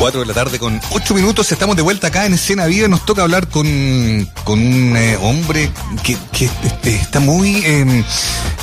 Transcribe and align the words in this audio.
4 0.00 0.20
de 0.20 0.26
la 0.26 0.32
tarde 0.32 0.58
con 0.58 0.80
8 0.92 1.14
minutos. 1.14 1.52
Estamos 1.52 1.76
de 1.76 1.82
vuelta 1.82 2.06
acá 2.06 2.24
en 2.24 2.32
Escena 2.32 2.64
Viva. 2.64 2.88
Nos 2.88 3.04
toca 3.04 3.20
hablar 3.20 3.48
con, 3.48 3.66
con 4.44 4.58
un 4.58 4.96
eh, 4.96 5.18
hombre 5.20 5.70
que, 6.02 6.16
que 6.32 6.46
este, 6.46 6.94
está 6.94 7.20
muy 7.20 7.56
eh, 7.66 8.02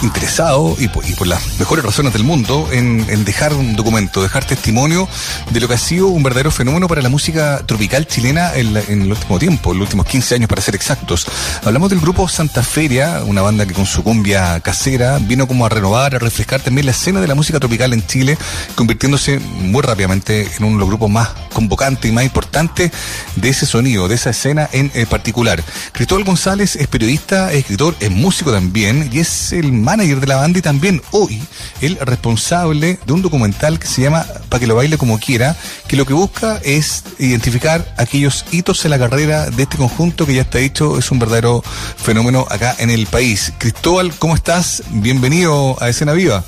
interesado 0.02 0.76
y 0.80 0.88
por, 0.88 1.28
las 1.28 1.60
mejores 1.60 1.86
razones 1.86 2.14
del 2.14 2.24
mundo 2.24 2.68
en, 2.72 3.06
en, 3.08 3.24
dejar 3.24 3.54
un 3.54 3.76
documento, 3.76 4.24
dejar 4.24 4.46
testimonio 4.46 5.08
de 5.52 5.60
lo 5.60 5.68
que 5.68 5.76
ha 5.76 5.78
sido 5.78 6.08
un 6.08 6.24
verdadero 6.24 6.50
fenómeno 6.50 6.88
para 6.88 7.04
la 7.04 7.10
música 7.10 7.62
tropical 7.68 8.08
chilena 8.08 8.56
en, 8.56 8.76
en 8.76 9.04
el 9.04 9.12
último 9.12 9.38
tiempo, 9.38 9.74
en 9.74 9.78
los 9.78 9.86
últimos 9.90 10.08
15 10.08 10.36
años 10.36 10.50
para 10.50 10.64
ser 10.64 10.74
exactos. 10.74 11.28
Hablamos 11.64 11.92
del 11.92 12.00
grupo 12.00 12.28
Santa 12.28 12.64
Feria, 12.64 13.22
una 13.24 13.44
banda 13.44 13.68
que 13.68 13.76
con 13.76 13.86
su 13.86 14.02
cumbia 14.02 14.60
casera 14.62 15.20
vino 15.20 15.48
como 15.48 15.68
a 15.68 15.70
renovar, 15.70 16.16
a 16.16 16.20
refrescar 16.20 16.62
también 16.62 16.88
la 16.88 16.94
escena 16.94 17.22
de 17.22 17.28
la 17.28 17.36
música 17.36 17.60
tropical 17.60 17.94
en 17.94 18.08
Chile, 18.08 18.40
convirtiéndose 18.74 19.38
muy 19.38 19.84
rápidamente 19.84 20.50
en 20.58 20.64
uno 20.64 20.78
de 20.78 20.80
los 20.80 20.88
grupos 20.88 21.12
más 21.12 21.27
convocante 21.54 22.08
y 22.08 22.12
más 22.12 22.24
importante 22.24 22.92
de 23.36 23.50
ese 23.50 23.66
sonido, 23.66 24.08
de 24.08 24.16
esa 24.16 24.30
escena 24.32 24.70
en 24.72 24.92
eh, 24.94 25.06
particular. 25.06 25.64
Cristóbal 25.92 26.24
González 26.24 26.76
es 26.76 26.88
periodista, 26.88 27.52
es 27.52 27.60
escritor, 27.60 27.96
es 28.00 28.12
músico 28.12 28.52
también 28.52 29.10
y 29.12 29.20
es 29.20 29.54
el 29.54 29.72
manager 29.72 30.20
de 30.20 30.28
la 30.28 30.38
banda 30.38 30.60
y 30.60 30.62
también 30.62 31.02
hoy 31.12 31.42
el 31.82 31.98
responsable 31.98 33.00
de 33.06 33.14
un 33.14 33.22
documental 33.22 33.80
que 33.80 33.88
se 33.88 34.02
llama 34.02 34.26
Para 34.50 34.60
que 34.60 34.68
lo 34.68 34.76
baile 34.76 34.98
como 34.98 35.20
quiera, 35.20 35.56
que 35.88 35.96
lo 35.96 36.06
que 36.06 36.14
busca 36.14 36.60
es 36.64 37.04
identificar 37.20 37.94
aquellos 37.98 38.46
hitos 38.52 38.86
en 38.86 38.92
la 38.92 39.00
carrera 39.00 39.50
de 39.50 39.64
este 39.64 39.78
conjunto 39.78 40.26
que 40.26 40.34
ya 40.34 40.42
está 40.42 40.60
dicho 40.60 40.98
es 40.98 41.12
un 41.12 41.20
verdadero 41.20 41.62
fenómeno 41.62 42.46
acá 42.50 42.76
en 42.80 42.90
el 42.90 43.08
país. 43.08 43.54
Cristóbal, 43.58 44.14
¿cómo 44.18 44.36
estás? 44.36 44.84
Bienvenido 44.90 45.76
a 45.82 45.90
Escena 45.90 46.14
Viva. 46.14 46.44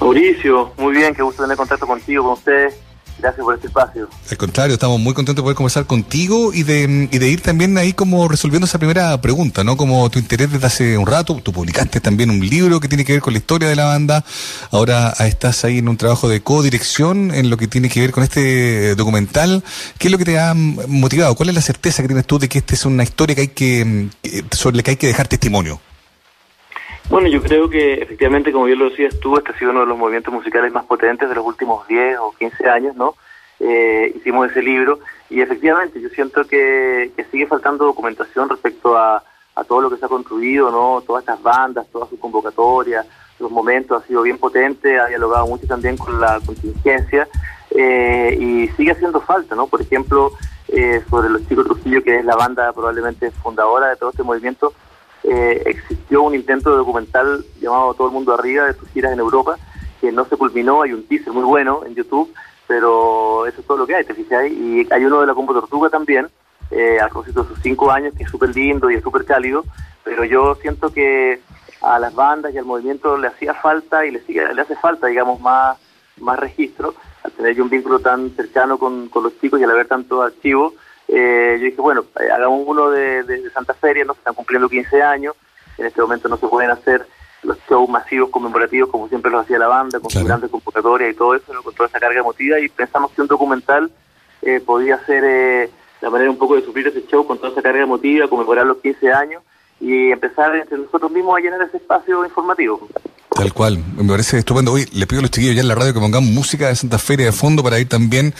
Mauricio, 0.00 0.72
muy 0.76 0.94
bien, 0.94 1.14
qué 1.14 1.22
gusto 1.22 1.42
tener 1.42 1.56
contacto 1.56 1.86
contigo, 1.86 2.24
con 2.24 2.32
ustedes. 2.32 2.85
Gracias 3.18 3.42
por 3.42 3.54
este 3.54 3.68
espacio. 3.68 4.08
Al 4.30 4.36
contrario, 4.36 4.74
estamos 4.74 5.00
muy 5.00 5.14
contentos 5.14 5.42
de 5.42 5.44
poder 5.44 5.56
conversar 5.56 5.86
contigo 5.86 6.52
y 6.52 6.64
de, 6.64 7.08
y 7.10 7.18
de 7.18 7.28
ir 7.28 7.40
también 7.40 7.76
ahí 7.78 7.94
como 7.94 8.28
resolviendo 8.28 8.66
esa 8.66 8.78
primera 8.78 9.18
pregunta, 9.20 9.64
¿no? 9.64 9.76
Como 9.76 10.08
tu 10.10 10.18
interés 10.18 10.52
desde 10.52 10.66
hace 10.66 10.98
un 10.98 11.06
rato, 11.06 11.40
tú 11.42 11.52
publicaste 11.52 12.00
también 12.00 12.28
un 12.30 12.40
libro 12.40 12.78
que 12.78 12.88
tiene 12.88 13.04
que 13.04 13.14
ver 13.14 13.22
con 13.22 13.32
la 13.32 13.38
historia 13.38 13.68
de 13.68 13.76
la 13.76 13.86
banda, 13.86 14.24
ahora 14.70 15.14
estás 15.20 15.64
ahí 15.64 15.78
en 15.78 15.88
un 15.88 15.96
trabajo 15.96 16.28
de 16.28 16.42
codirección 16.42 17.32
en 17.32 17.48
lo 17.48 17.56
que 17.56 17.68
tiene 17.68 17.88
que 17.88 18.00
ver 18.00 18.12
con 18.12 18.22
este 18.22 18.94
documental. 18.94 19.64
¿Qué 19.98 20.08
es 20.08 20.12
lo 20.12 20.18
que 20.18 20.24
te 20.26 20.38
ha 20.38 20.52
motivado? 20.54 21.34
¿Cuál 21.34 21.48
es 21.48 21.54
la 21.54 21.62
certeza 21.62 22.02
que 22.02 22.08
tienes 22.08 22.26
tú 22.26 22.38
de 22.38 22.48
que 22.48 22.58
esta 22.58 22.74
es 22.74 22.84
una 22.84 23.02
historia 23.02 23.34
que 23.34 23.40
hay 23.42 23.48
que, 23.48 24.08
sobre 24.50 24.76
la 24.76 24.82
que 24.82 24.90
hay 24.92 24.96
que 24.96 25.06
dejar 25.06 25.26
testimonio? 25.26 25.80
Bueno, 27.08 27.28
yo 27.28 27.40
creo 27.40 27.70
que 27.70 27.94
efectivamente, 27.94 28.50
como 28.50 28.64
bien 28.64 28.80
lo 28.80 28.90
decías 28.90 29.18
tú, 29.20 29.36
este 29.36 29.52
ha 29.52 29.58
sido 29.58 29.70
uno 29.70 29.80
de 29.80 29.86
los 29.86 29.96
movimientos 29.96 30.34
musicales 30.34 30.72
más 30.72 30.84
potentes 30.86 31.28
de 31.28 31.34
los 31.36 31.46
últimos 31.46 31.86
10 31.86 32.18
o 32.18 32.32
15 32.36 32.68
años, 32.68 32.96
¿no? 32.96 33.14
Eh, 33.60 34.12
hicimos 34.14 34.50
ese 34.50 34.60
libro 34.60 34.98
y 35.30 35.40
efectivamente 35.40 36.00
yo 36.00 36.08
siento 36.10 36.44
que, 36.44 37.12
que 37.16 37.24
sigue 37.26 37.46
faltando 37.46 37.86
documentación 37.86 38.48
respecto 38.50 38.98
a, 38.98 39.22
todo 39.66 39.80
lo 39.80 39.90
que 39.90 39.96
se 39.96 40.04
ha 40.04 40.08
construido, 40.08 40.70
¿no? 40.70 41.02
Todas 41.06 41.22
estas 41.22 41.42
bandas, 41.42 41.86
todas 41.90 42.10
sus 42.10 42.20
convocatorias, 42.20 43.06
los 43.38 43.50
momentos, 43.50 44.02
ha 44.02 44.06
sido 44.06 44.20
bien 44.22 44.36
potente, 44.36 44.98
ha 44.98 45.06
dialogado 45.06 45.46
mucho 45.46 45.66
también 45.66 45.96
con 45.96 46.20
la 46.20 46.38
contingencia 46.44 47.26
eh, 47.70 48.36
y 48.38 48.68
sigue 48.76 48.92
haciendo 48.92 49.20
falta, 49.22 49.54
¿no? 49.54 49.66
Por 49.66 49.80
ejemplo, 49.80 50.32
eh, 50.68 51.02
sobre 51.08 51.30
los 51.30 51.48
chicos 51.48 51.64
Trujillo, 51.64 52.02
que 52.02 52.18
es 52.18 52.24
la 52.24 52.36
banda 52.36 52.70
probablemente 52.74 53.30
fundadora 53.30 53.88
de 53.88 53.96
todo 53.96 54.10
este 54.10 54.22
movimiento, 54.22 54.74
eh, 55.28 55.62
existió 55.66 56.22
un 56.22 56.36
intento 56.36 56.70
de 56.70 56.76
documental 56.76 57.44
llamado 57.60 57.94
Todo 57.94 58.06
el 58.06 58.12
Mundo 58.12 58.32
Arriba 58.32 58.66
de 58.66 58.74
sus 58.74 58.88
giras 58.90 59.12
en 59.12 59.18
Europa, 59.18 59.58
que 60.00 60.12
no 60.12 60.24
se 60.24 60.36
culminó, 60.36 60.82
hay 60.82 60.92
un 60.92 61.04
teaser 61.04 61.32
muy 61.32 61.42
bueno 61.42 61.82
en 61.84 61.96
YouTube, 61.96 62.32
pero 62.68 63.44
eso 63.46 63.60
es 63.60 63.66
todo 63.66 63.78
lo 63.78 63.86
que 63.86 63.96
hay, 63.96 64.04
te 64.04 64.14
fijas, 64.14 64.46
y 64.46 64.86
hay 64.88 65.04
uno 65.04 65.20
de 65.20 65.26
la 65.26 65.34
Combo 65.34 65.52
Tortuga 65.52 65.90
también, 65.90 66.28
eh, 66.70 67.00
a 67.00 67.08
propósito 67.08 67.42
de 67.42 67.48
sus 67.48 67.58
cinco 67.60 67.90
años, 67.90 68.14
que 68.16 68.22
es 68.22 68.30
súper 68.30 68.54
lindo 68.54 68.88
y 68.88 68.94
es 68.94 69.02
súper 69.02 69.24
cálido, 69.24 69.64
pero 70.04 70.24
yo 70.24 70.54
siento 70.56 70.92
que 70.92 71.40
a 71.82 71.98
las 71.98 72.14
bandas 72.14 72.54
y 72.54 72.58
al 72.58 72.64
movimiento 72.64 73.16
le 73.16 73.26
hacía 73.26 73.54
falta 73.54 74.06
y 74.06 74.12
le, 74.12 74.20
sigue, 74.20 74.54
le 74.54 74.62
hace 74.62 74.76
falta, 74.76 75.08
digamos, 75.08 75.40
más, 75.40 75.76
más 76.20 76.38
registro, 76.38 76.94
al 77.24 77.32
tener 77.32 77.56
yo 77.56 77.64
un 77.64 77.70
vínculo 77.70 77.98
tan 77.98 78.30
cercano 78.30 78.78
con, 78.78 79.08
con 79.08 79.24
los 79.24 79.40
chicos 79.40 79.58
y 79.58 79.64
al 79.64 79.70
haber 79.72 79.88
tanto 79.88 80.22
archivos, 80.22 80.74
eh, 81.08 81.56
yo 81.58 81.64
dije, 81.64 81.80
bueno, 81.80 82.04
eh, 82.20 82.30
hagamos 82.30 82.62
uno 82.66 82.90
de, 82.90 83.22
de, 83.22 83.42
de, 83.42 83.50
Santa 83.50 83.74
Feria, 83.74 84.04
¿no? 84.04 84.14
Se 84.14 84.20
están 84.20 84.34
cumpliendo 84.34 84.68
15 84.68 85.02
años, 85.02 85.34
en 85.78 85.86
este 85.86 86.00
momento 86.00 86.28
no 86.28 86.36
se 86.36 86.48
pueden 86.48 86.70
hacer 86.70 87.06
los 87.42 87.58
shows 87.68 87.88
masivos 87.88 88.30
conmemorativos 88.30 88.90
como 88.90 89.08
siempre 89.08 89.30
los 89.30 89.44
hacía 89.44 89.58
la 89.58 89.68
banda, 89.68 90.00
con 90.00 90.10
claro. 90.10 90.26
grandes 90.26 90.50
convocatorias 90.50 91.12
y 91.12 91.16
todo 91.16 91.34
eso, 91.34 91.52
¿no? 91.52 91.62
con 91.62 91.74
toda 91.74 91.88
esa 91.88 92.00
carga 92.00 92.20
emotiva, 92.20 92.58
y 92.58 92.68
pensamos 92.68 93.12
que 93.12 93.22
un 93.22 93.28
documental 93.28 93.90
eh, 94.42 94.60
podía 94.60 94.98
ser 95.06 95.24
eh, 95.24 95.70
la 96.00 96.10
manera 96.10 96.30
un 96.30 96.38
poco 96.38 96.56
de 96.56 96.62
sufrir 96.62 96.88
ese 96.88 97.06
show 97.06 97.26
con 97.26 97.38
toda 97.38 97.52
esa 97.52 97.62
carga 97.62 97.82
emotiva, 97.82 98.28
conmemorar 98.28 98.66
los 98.66 98.78
15 98.78 99.12
años 99.12 99.42
y 99.80 100.10
empezar 100.10 100.54
entre 100.56 100.78
nosotros 100.78 101.10
mismos 101.10 101.36
a 101.36 101.40
llenar 101.40 101.62
ese 101.62 101.76
espacio 101.78 102.24
informativo. 102.24 102.88
Tal 103.36 103.52
cual, 103.52 103.84
me 103.98 104.08
parece 104.08 104.38
estupendo. 104.38 104.72
Hoy 104.72 104.88
le 104.92 105.06
pido 105.06 105.18
a 105.18 105.22
los 105.22 105.30
chiquillos 105.30 105.54
ya 105.54 105.60
en 105.60 105.68
la 105.68 105.74
radio 105.74 105.92
que 105.92 106.00
pongamos 106.00 106.30
música 106.30 106.68
de 106.68 106.74
Santa 106.74 106.98
Feria 106.98 107.26
de 107.26 107.32
fondo 107.32 107.62
para 107.62 107.78
ir 107.78 107.86
también 107.86 108.32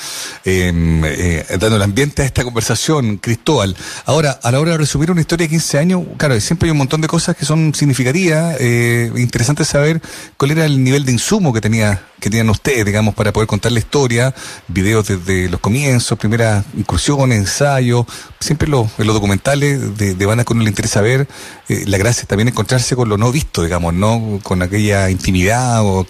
eh, 0.47 0.73
eh, 1.05 1.59
dando 1.61 1.77
el 1.77 1.83
ambiente 1.83 2.23
a 2.23 2.25
esta 2.25 2.45
conversación, 2.45 3.19
Cristóbal. 3.19 3.77
Ahora, 4.07 4.41
a 4.43 4.51
la 4.51 4.59
hora 4.59 4.71
de 4.71 4.79
resumir 4.79 5.11
una 5.11 5.21
historia 5.21 5.45
de 5.45 5.51
15 5.51 5.79
años, 5.79 6.03
claro, 6.17 6.41
siempre 6.41 6.69
hay 6.69 6.71
un 6.71 6.79
montón 6.79 7.03
de 7.03 7.09
cosas 7.09 7.37
que 7.37 7.45
son 7.45 7.75
significativas. 7.75 8.57
Eh, 8.59 9.13
interesante 9.17 9.67
saber 9.67 10.01
cuál 10.39 10.53
era 10.53 10.65
el 10.65 10.83
nivel 10.83 11.05
de 11.05 11.13
insumo 11.13 11.53
que 11.53 11.61
tenía 11.61 12.01
que 12.21 12.31
tenían 12.31 12.49
ustedes, 12.49 12.85
digamos, 12.85 13.15
para 13.15 13.33
poder 13.33 13.47
contar 13.47 13.73
la 13.73 13.79
historia, 13.79 14.35
videos 14.69 15.07
desde 15.07 15.49
los 15.49 15.61
comienzos, 15.61 16.19
primeras 16.19 16.65
incursiones, 16.75 17.39
ensayos, 17.39 18.07
siempre 18.41 18.69
los, 18.69 18.89
los 18.99 19.15
documentales 19.15 19.99
de, 19.99 20.15
de 20.15 20.27
bandas 20.27 20.47
que 20.47 20.55
uno 20.55 20.63
le 20.63 20.71
interesa 20.71 21.01
ver, 21.03 21.29
eh, 21.69 21.85
la 21.87 21.99
gracia 21.99 22.25
también 22.27 22.49
encontrarse 22.49 22.97
con 22.97 23.09
lo 23.09 23.19
no 23.19 23.31
visto, 23.31 23.63
digamos, 23.63 23.93
no 23.93 24.41
con 24.43 24.63
aquella 24.63 24.86
intimidad 25.11 25.83
o, 25.85 26.07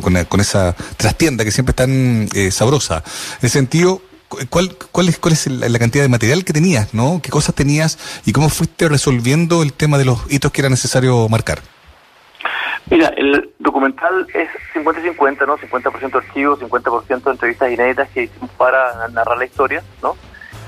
con, 0.00 0.40
esa 0.40 0.74
trastienda 0.96 1.44
que 1.44 1.50
siempre 1.50 1.72
es 1.72 1.76
tan 1.76 2.28
eh, 2.34 2.50
sabrosa. 2.50 3.02
En 3.40 3.46
ese 3.46 3.58
sentido, 3.58 4.02
¿Cuál, 4.50 4.76
cuál, 4.90 5.08
es, 5.08 5.18
¿Cuál 5.18 5.34
es 5.34 5.46
la, 5.46 5.78
cantidad 5.78 6.02
de 6.02 6.08
material 6.08 6.44
que 6.44 6.52
tenías, 6.52 6.92
no? 6.92 7.20
¿Qué 7.22 7.30
cosas 7.30 7.54
tenías 7.54 8.22
y 8.26 8.32
cómo 8.32 8.48
fuiste 8.48 8.88
resolviendo 8.88 9.62
el 9.62 9.72
tema 9.72 9.96
de 9.96 10.04
los 10.04 10.32
hitos 10.32 10.50
que 10.50 10.60
era 10.60 10.68
necesario 10.68 11.28
marcar? 11.28 11.60
Mira, 12.90 13.08
el 13.16 13.52
documental 13.60 14.26
es 14.34 14.48
50-50, 14.74 15.46
¿no? 15.46 15.56
50% 15.56 16.16
archivos, 16.16 16.60
50% 16.60 17.30
entrevistas 17.30 17.72
inéditas 17.72 18.08
que 18.10 18.24
hicimos 18.24 18.50
para 18.58 19.08
narrar 19.08 19.38
la 19.38 19.44
historia, 19.44 19.82
¿no? 20.02 20.16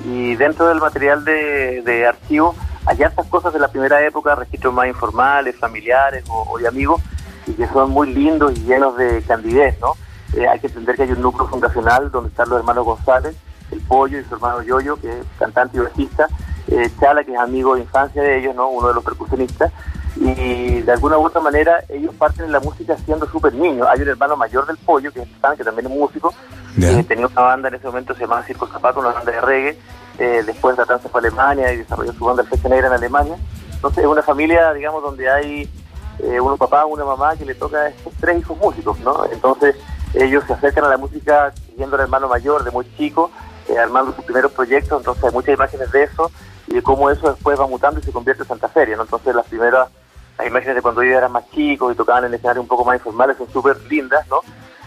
Y 0.05 0.37
dentro 0.37 0.69
del 0.69 0.79
material 0.79 1.25
de, 1.25 1.83
de 1.83 2.07
archivo 2.07 2.55
hay 2.87 3.03
hartas 3.03 3.27
cosas 3.27 3.53
de 3.53 3.59
la 3.59 3.69
primera 3.69 4.05
época, 4.07 4.35
registros 4.35 4.73
más 4.73 4.87
informales, 4.87 5.57
familiares 5.57 6.25
o, 6.29 6.47
o 6.49 6.59
de 6.59 6.69
amigos, 6.69 7.03
y 7.47 7.53
que 7.53 7.67
son 7.69 7.91
muy 7.91 8.13
lindos 8.13 8.53
y 8.57 8.65
llenos 8.65 8.97
de 8.97 9.23
candidez, 9.23 9.79
¿no? 9.81 9.95
Eh, 10.35 10.47
hay 10.47 10.59
que 10.59 10.67
entender 10.67 10.97
que 10.97 11.03
hay 11.05 11.13
un 11.13 11.23
núcleo 11.23 11.47
fundacional 11.49 12.11
donde 12.11 12.31
están 12.31 12.49
los 12.49 12.59
hermanos 12.59 12.85
González, 12.85 13.37
el 13.71 13.81
Pollo 13.81 14.19
y 14.19 14.25
su 14.25 14.35
hermano 14.35 14.63
Yoyo, 14.63 14.97
que 14.97 15.09
es 15.09 15.27
cantante 15.39 15.79
y 15.79 15.81
bajista, 15.81 16.27
eh, 16.69 16.91
Chala, 17.01 17.25
que 17.25 17.33
es 17.33 17.39
amigo 17.39 17.75
de 17.75 17.83
infancia 17.83 18.23
de 18.23 18.39
ellos, 18.39 18.55
¿no? 18.55 18.69
Uno 18.69 18.89
de 18.89 18.95
los 18.95 19.05
percusionistas, 19.05 19.73
y 20.17 20.81
de 20.81 20.93
alguna 20.93 21.19
u 21.19 21.27
otra 21.27 21.41
manera 21.41 21.85
ellos 21.89 22.15
parten 22.15 22.47
en 22.47 22.53
la 22.53 22.61
música 22.61 22.97
siendo 23.05 23.27
súper 23.29 23.55
niños. 23.55 23.87
Hay 23.91 24.01
un 24.01 24.09
hermano 24.09 24.37
mayor 24.37 24.67
del 24.67 24.79
Pollo, 24.79 25.13
que 25.13 25.21
es 25.23 25.29
que 25.57 25.65
también 25.65 25.87
es 25.87 25.93
músico, 25.93 26.35
yeah. 26.77 26.99
eh, 26.99 27.05
tenía 27.05 27.27
una 27.27 27.43
banda 27.43 27.69
en 27.69 27.75
ese 27.75 27.87
momento, 27.87 28.15
se 28.15 28.23
llamaba 28.23 28.43
Circo 28.43 28.67
Zapato, 28.67 29.01
una 29.01 29.11
banda 29.11 29.31
de 29.31 29.41
reggae, 29.41 29.79
eh, 30.19 30.43
después 30.47 30.77
la 30.79 30.85
danza 30.85 31.09
fue 31.09 31.21
a 31.21 31.23
Alemania 31.27 31.73
y 31.73 31.79
desarrolló 31.79 32.13
su 32.13 32.25
banda 32.25 32.43
El 32.43 32.49
Fecha 32.49 32.69
Negra 32.69 32.89
en 32.89 32.95
Alemania. 32.95 33.37
Entonces 33.75 34.05
es 34.05 34.11
una 34.11 34.23
familia, 34.23 34.73
digamos, 34.73 35.03
donde 35.03 35.29
hay 35.29 35.71
eh, 36.23 36.41
unos 36.41 36.59
papás, 36.59 36.85
una 36.89 37.05
mamá 37.05 37.37
que 37.37 37.45
le 37.45 37.55
toca 37.55 37.79
a 37.79 37.89
estos 37.89 38.13
tres 38.21 38.39
hijos 38.39 38.57
músicos, 38.59 38.99
¿no? 39.01 39.25
Entonces 39.31 39.77
ellos 40.15 40.45
se 40.47 40.55
acercan 40.55 40.85
a 40.85 40.89
la 40.89 40.97
música 40.97 41.53
siguiendo 41.67 41.97
al 41.97 42.03
hermano 42.03 42.29
mayor 42.29 42.65
de 42.65 42.71
muy 42.71 42.87
chico, 42.97 43.31
eh, 43.69 43.79
armando 43.79 44.13
sus 44.15 44.25
primeros 44.25 44.53
proyectos, 44.53 44.99
entonces 44.99 45.25
hay 45.25 45.33
muchas 45.33 45.55
imágenes 45.55 45.91
de 45.91 46.05
eso 46.05 46.31
y 46.69 46.75
de 46.75 46.83
cómo 46.83 47.11
eso 47.11 47.31
después 47.31 47.59
va 47.59 47.67
mutando 47.67 48.01
y 48.01 48.03
se 48.03 48.13
convierte 48.13 48.43
en 48.43 48.49
Santa 48.49 48.69
Feria, 48.69 48.97
¿no? 48.97 49.03
Entonces 49.03 49.35
las 49.35 49.47
primeras 49.47 49.89
las 50.39 50.47
imágenes 50.47 50.77
de 50.77 50.83
cuando 50.83 51.03
ellos 51.03 51.17
eran 51.17 51.33
más 51.33 51.49
chicos 51.51 51.93
y 51.93 51.97
tocaban 51.97 52.25
en 52.25 52.35
escenarios 52.35 52.63
un 52.63 52.69
poco 52.69 52.85
más 52.85 52.97
informales 52.97 53.39
son 53.39 53.51
súper 53.51 53.81
lindas, 53.89 54.27
¿no? 54.29 54.41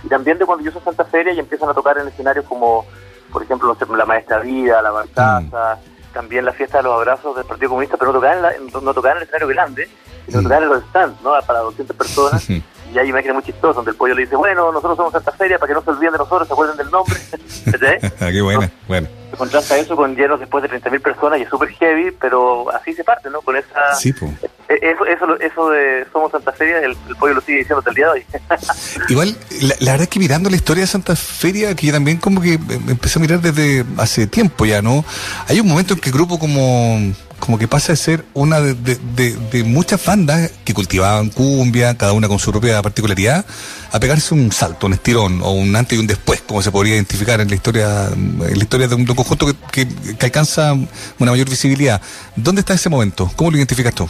Y 0.03 0.07
también 0.07 0.37
de 0.37 0.45
cuando 0.45 0.63
yo 0.63 0.71
soy 0.71 0.81
Santa 0.81 1.05
Feria 1.05 1.33
y 1.33 1.39
empiezan 1.39 1.69
a 1.69 1.73
tocar 1.73 1.97
en 1.97 2.07
escenarios 2.07 2.45
como, 2.45 2.85
por 3.31 3.43
ejemplo, 3.43 3.67
no 3.67 3.75
sé, 3.75 3.91
la 3.91 4.05
Maestra 4.05 4.39
Vida, 4.39 4.81
la 4.81 4.91
Barcaza, 4.91 5.75
mm. 5.75 5.88
También 6.13 6.45
la 6.45 6.53
fiesta 6.53 6.77
de 6.77 6.83
los 6.83 6.93
abrazos 6.93 7.35
del 7.35 7.45
Partido 7.45 7.69
Comunista, 7.69 7.97
pero 7.97 8.11
no 8.11 8.19
tocaban 8.19 8.37
en, 8.37 8.43
la, 8.43 8.81
no 8.81 8.93
tocaban 8.93 9.17
en 9.17 9.17
el 9.17 9.23
escenario 9.23 9.47
grande, 9.47 9.89
sino 10.25 10.39
mm. 10.39 10.43
tocaban 10.43 10.63
en 10.63 10.69
los 10.69 10.83
stands, 10.85 11.21
¿no? 11.21 11.31
Para 11.45 11.59
200 11.59 11.95
personas. 11.95 12.49
y 12.93 12.97
hay 12.97 13.09
imágenes 13.09 13.35
muy 13.35 13.43
chistosas 13.43 13.75
donde 13.75 13.91
el 13.91 13.97
pollo 13.97 14.15
le 14.15 14.23
dice, 14.23 14.35
bueno, 14.35 14.71
nosotros 14.71 14.97
somos 14.97 15.11
Santa 15.11 15.31
Feria, 15.31 15.57
para 15.59 15.67
que 15.67 15.73
no 15.75 15.81
se 15.83 15.89
olviden 15.91 16.13
de 16.13 16.17
nosotros, 16.17 16.47
se 16.47 16.53
acuerden 16.53 16.77
del 16.77 16.89
nombre. 16.89 17.19
Qué 18.19 18.41
buena, 18.41 18.65
¿no? 18.65 18.71
bueno. 18.87 19.07
Se 19.31 19.37
contrasta 19.37 19.77
eso 19.77 19.95
con 19.95 20.15
llenos 20.15 20.39
después 20.39 20.63
de 20.63 20.69
30.000 20.69 21.01
personas 21.01 21.39
y 21.39 21.43
es 21.43 21.49
súper 21.49 21.69
heavy, 21.69 22.11
pero 22.19 22.69
así 22.71 22.93
se 22.93 23.03
parte, 23.03 23.29
¿no? 23.29 23.41
Con 23.41 23.55
esa 23.55 23.93
sí, 23.93 24.13
Eh, 24.41 24.49
eso, 24.69 25.05
eso, 25.05 25.39
eso 25.39 25.69
de 25.71 26.05
Somos 26.13 26.31
Santa 26.31 26.51
Feria, 26.51 26.79
el, 26.79 26.95
pollo 27.15 27.33
lo 27.33 27.41
sigue 27.41 27.59
diciendo 27.59 27.79
hasta 27.79 27.89
el 27.89 27.95
día 27.95 28.05
de 28.05 28.11
hoy. 28.11 28.25
Igual, 29.09 29.37
la, 29.61 29.91
verdad 29.91 30.01
es 30.03 30.07
que 30.09 30.19
mirando 30.19 30.49
la 30.49 30.55
historia 30.55 30.81
de 30.81 30.87
Santa 30.87 31.15
Feria, 31.15 31.75
que 31.75 31.87
yo 31.87 31.93
también 31.93 32.17
como 32.17 32.39
que 32.39 32.53
empecé 32.53 33.17
a 33.17 33.21
mirar 33.21 33.41
desde 33.41 33.83
hace 33.97 34.27
tiempo 34.27 34.65
ya, 34.65 34.81
¿no? 34.81 35.03
Hay 35.47 35.59
un 35.59 35.67
momento 35.67 35.95
en 35.95 35.99
que 35.99 36.09
el 36.09 36.15
grupo 36.15 36.37
como 36.37 36.99
como 37.39 37.57
que 37.57 37.67
pasa 37.67 37.93
de 37.93 37.95
ser 37.95 38.25
una 38.33 38.59
de, 38.59 38.75
de, 38.75 39.63
muchas 39.63 40.03
bandas 40.03 40.51
que 40.65 40.73
cultivaban 40.73 41.29
cumbia, 41.29 41.97
cada 41.97 42.11
una 42.11 42.27
con 42.27 42.37
su 42.37 42.51
propia 42.51 42.81
particularidad, 42.81 43.45
a 43.91 43.99
pegarse 43.99 44.33
un 44.33 44.51
salto, 44.51 44.87
un 44.87 44.93
estirón 44.93 45.41
o 45.41 45.51
un 45.51 45.73
antes 45.75 45.97
y 45.97 46.01
un 46.01 46.05
después, 46.05 46.41
como 46.41 46.61
se 46.61 46.69
podría 46.69 46.95
identificar 46.95 47.39
en 47.39 47.47
la 47.47 47.55
historia, 47.55 48.09
en 48.13 48.39
la 48.39 48.63
historia 48.63 48.89
de 48.89 48.95
un, 48.95 49.05
conjunto 49.05 49.47
que, 49.71 49.87
que, 49.87 50.25
alcanza 50.25 50.73
una 50.73 51.31
mayor 51.31 51.49
visibilidad. 51.49 52.01
¿Dónde 52.35 52.59
está 52.59 52.73
ese 52.73 52.89
momento? 52.89 53.31
¿Cómo 53.35 53.51
lo 53.51 53.57
identificas 53.57 53.95
tú? 53.95 54.07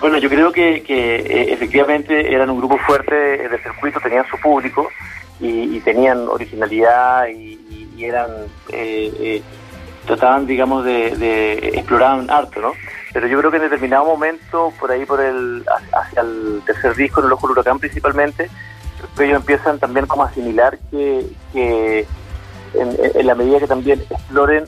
Bueno, 0.00 0.18
yo 0.18 0.28
creo 0.28 0.52
que, 0.52 0.82
que 0.82 1.16
eh, 1.16 1.52
efectivamente 1.52 2.32
eran 2.32 2.50
un 2.50 2.58
grupo 2.58 2.78
fuerte 2.78 3.14
del 3.14 3.62
circuito, 3.62 4.00
tenían 4.00 4.26
su 4.28 4.38
público 4.38 4.88
y, 5.40 5.80
tenían 5.80 6.28
originalidad 6.28 7.28
y, 7.28 7.56
eran 7.98 8.30
eh, 8.72 9.10
eh 9.18 9.42
trataban, 10.06 10.46
digamos, 10.46 10.84
de, 10.84 11.16
de 11.16 11.68
explorar 11.70 12.24
arte, 12.28 12.60
¿no? 12.60 12.74
Pero 13.12 13.26
yo 13.26 13.38
creo 13.38 13.50
que 13.50 13.56
en 13.56 13.64
determinado 13.64 14.04
momento, 14.04 14.72
por 14.78 14.90
ahí, 14.92 15.04
por 15.04 15.20
el 15.20 15.64
hacia 15.92 16.20
el 16.20 16.62
tercer 16.64 16.94
disco, 16.94 17.20
en 17.20 17.26
el 17.26 17.32
Ojo 17.32 17.48
del 17.48 17.52
Huracán 17.52 17.78
principalmente, 17.78 18.48
ellos 19.18 19.36
empiezan 19.36 19.78
también 19.78 20.06
como 20.06 20.22
a 20.22 20.26
asimilar 20.26 20.78
que, 20.90 21.26
que 21.52 22.06
en, 22.74 23.26
la 23.26 23.34
medida 23.34 23.58
que 23.58 23.66
también 23.66 24.04
exploren 24.10 24.64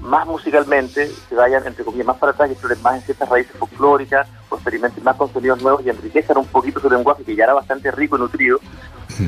más 0.00 0.26
musicalmente, 0.26 1.08
se 1.08 1.34
vayan, 1.34 1.66
entre 1.66 1.84
comillas, 1.84 2.06
más 2.06 2.18
para 2.18 2.32
atrás 2.32 2.50
y 2.50 2.52
exploren 2.52 2.82
más 2.82 2.96
en 2.96 3.02
ciertas 3.02 3.28
raíces 3.28 3.56
folclóricas, 3.56 4.28
experimenten 4.54 5.02
más 5.02 5.16
con 5.16 5.32
sonidos 5.32 5.60
nuevos 5.62 5.84
y 5.84 5.90
enriquezcan 5.90 6.38
un 6.38 6.46
poquito 6.46 6.80
su 6.80 6.88
lenguaje, 6.88 7.24
que 7.24 7.34
ya 7.34 7.44
era 7.44 7.54
bastante 7.54 7.90
rico 7.90 8.16
y 8.16 8.20
nutrido, 8.20 8.58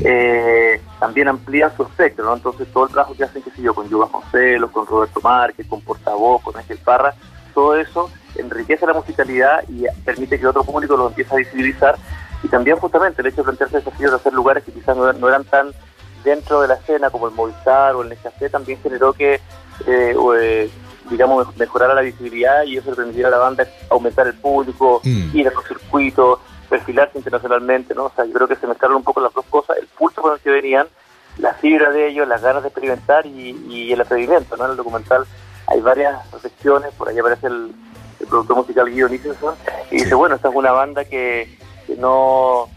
eh, 0.03 0.81
también 0.99 1.27
amplían 1.27 1.75
su 1.75 1.83
espectro, 1.83 2.25
¿no? 2.25 2.35
Entonces 2.35 2.67
todo 2.71 2.85
el 2.85 2.91
trabajo 2.91 3.15
que 3.15 3.23
hacen, 3.23 3.41
qué 3.41 3.51
sé 3.51 3.61
yo, 3.61 3.73
con 3.73 3.89
Yuba 3.89 4.07
Concelos, 4.09 4.71
con 4.71 4.85
Roberto 4.85 5.19
Márquez, 5.21 5.67
con 5.67 5.81
Portavoz, 5.81 6.41
con 6.41 6.55
Ángel 6.57 6.77
Parra, 6.77 7.13
todo 7.53 7.75
eso 7.75 8.09
enriquece 8.35 8.85
la 8.85 8.93
musicalidad 8.93 9.63
y 9.67 9.85
permite 10.05 10.39
que 10.39 10.47
otro 10.47 10.63
público 10.63 10.95
lo 10.95 11.07
empiece 11.07 11.33
a 11.33 11.37
visibilizar 11.37 11.97
y 12.43 12.47
también 12.47 12.77
justamente 12.77 13.21
el 13.21 13.27
hecho 13.27 13.37
de 13.37 13.43
plantearse 13.43 13.77
desafíos 13.77 14.11
de 14.11 14.17
hacer 14.17 14.33
lugares 14.33 14.63
que 14.63 14.71
quizás 14.71 14.95
no, 14.95 15.27
eran 15.27 15.43
tan 15.43 15.71
dentro 16.23 16.61
de 16.61 16.69
la 16.69 16.75
escena 16.75 17.09
como 17.09 17.27
el 17.27 17.33
Movistar 17.33 17.95
o 17.95 18.03
el 18.03 18.09
Nescafé 18.09 18.49
también 18.49 18.79
generó 18.81 19.13
que 19.13 19.35
eh, 19.87 20.15
eh, 20.39 20.69
digamos 21.09 21.55
mejorara 21.57 21.93
la 21.93 22.01
visibilidad 22.01 22.63
y 22.63 22.77
eso 22.77 22.91
le 22.91 22.95
permitiera 22.95 23.29
a 23.29 23.31
la 23.31 23.37
banda 23.37 23.67
aumentar 23.89 24.27
el 24.27 24.35
público, 24.35 25.01
mm. 25.03 25.35
ir 25.37 25.47
a 25.47 25.51
los 25.51 25.65
circuitos, 25.65 26.39
perfilarse 26.69 27.17
internacionalmente, 27.17 27.95
¿no? 27.95 28.05
O 28.05 28.11
sea, 28.15 28.25
yo 28.25 28.33
creo 28.33 28.47
que 28.47 28.55
se 28.55 28.67
mezclaron 28.67 28.97
un 28.97 29.03
poco 29.03 29.19
las 29.21 29.33
dos 29.33 29.45
cosas, 29.45 29.77
el 29.77 29.87
pulso 29.87 30.21
con 30.21 30.33
el 30.33 30.39
que 30.39 30.51
venían, 30.51 30.87
la 31.39 31.53
fibra 31.55 31.91
de 31.91 32.09
ellos, 32.09 32.27
las 32.27 32.41
ganas 32.41 32.61
de 32.61 32.69
experimentar 32.69 33.25
y, 33.25 33.91
el 33.91 34.01
atrevimiento, 34.01 34.55
¿no? 34.55 34.65
En 34.65 34.71
el 34.71 34.77
documental 34.77 35.25
hay 35.67 35.81
varias 35.81 36.31
reflexiones, 36.31 36.93
por 36.93 37.09
ahí 37.09 37.17
aparece 37.17 37.47
el, 37.47 37.73
productor 38.29 38.57
musical 38.57 38.89
Guido 38.89 39.07
Nicholson, 39.09 39.55
y 39.89 39.95
dice, 39.95 40.13
bueno, 40.13 40.35
esta 40.35 40.49
es 40.49 40.55
una 40.55 40.71
banda 40.71 41.05
que, 41.05 41.57
no 41.97 42.67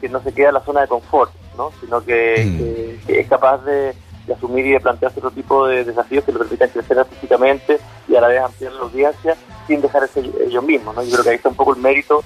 que, 0.00 0.08
no 0.08 0.22
se 0.22 0.32
queda 0.32 0.48
en 0.48 0.54
la 0.54 0.64
zona 0.64 0.82
de 0.82 0.88
confort, 0.88 1.32
¿no? 1.56 1.72
Sino 1.80 2.04
que, 2.04 3.00
mm. 3.06 3.10
es 3.10 3.28
capaz 3.28 3.64
de, 3.64 3.94
asumir 4.30 4.66
y 4.66 4.72
de 4.72 4.80
plantearse 4.80 5.18
otro 5.18 5.30
tipo 5.30 5.66
de 5.66 5.84
desafíos 5.84 6.24
que 6.24 6.32
le 6.32 6.38
permitan 6.38 6.68
crecer 6.68 6.98
artísticamente 6.98 7.80
y 8.08 8.14
a 8.14 8.20
la 8.20 8.28
vez 8.28 8.42
ampliar 8.42 8.72
la 8.72 8.82
audiencia 8.82 9.36
sin 9.66 9.80
dejar 9.80 10.04
ese 10.04 10.20
ellos 10.46 10.62
mismos, 10.62 10.94
¿no? 10.94 11.02
Yo 11.02 11.12
creo 11.12 11.24
que 11.24 11.30
ahí 11.30 11.36
está 11.36 11.48
un 11.48 11.56
poco 11.56 11.74
el 11.74 11.80
mérito 11.80 12.22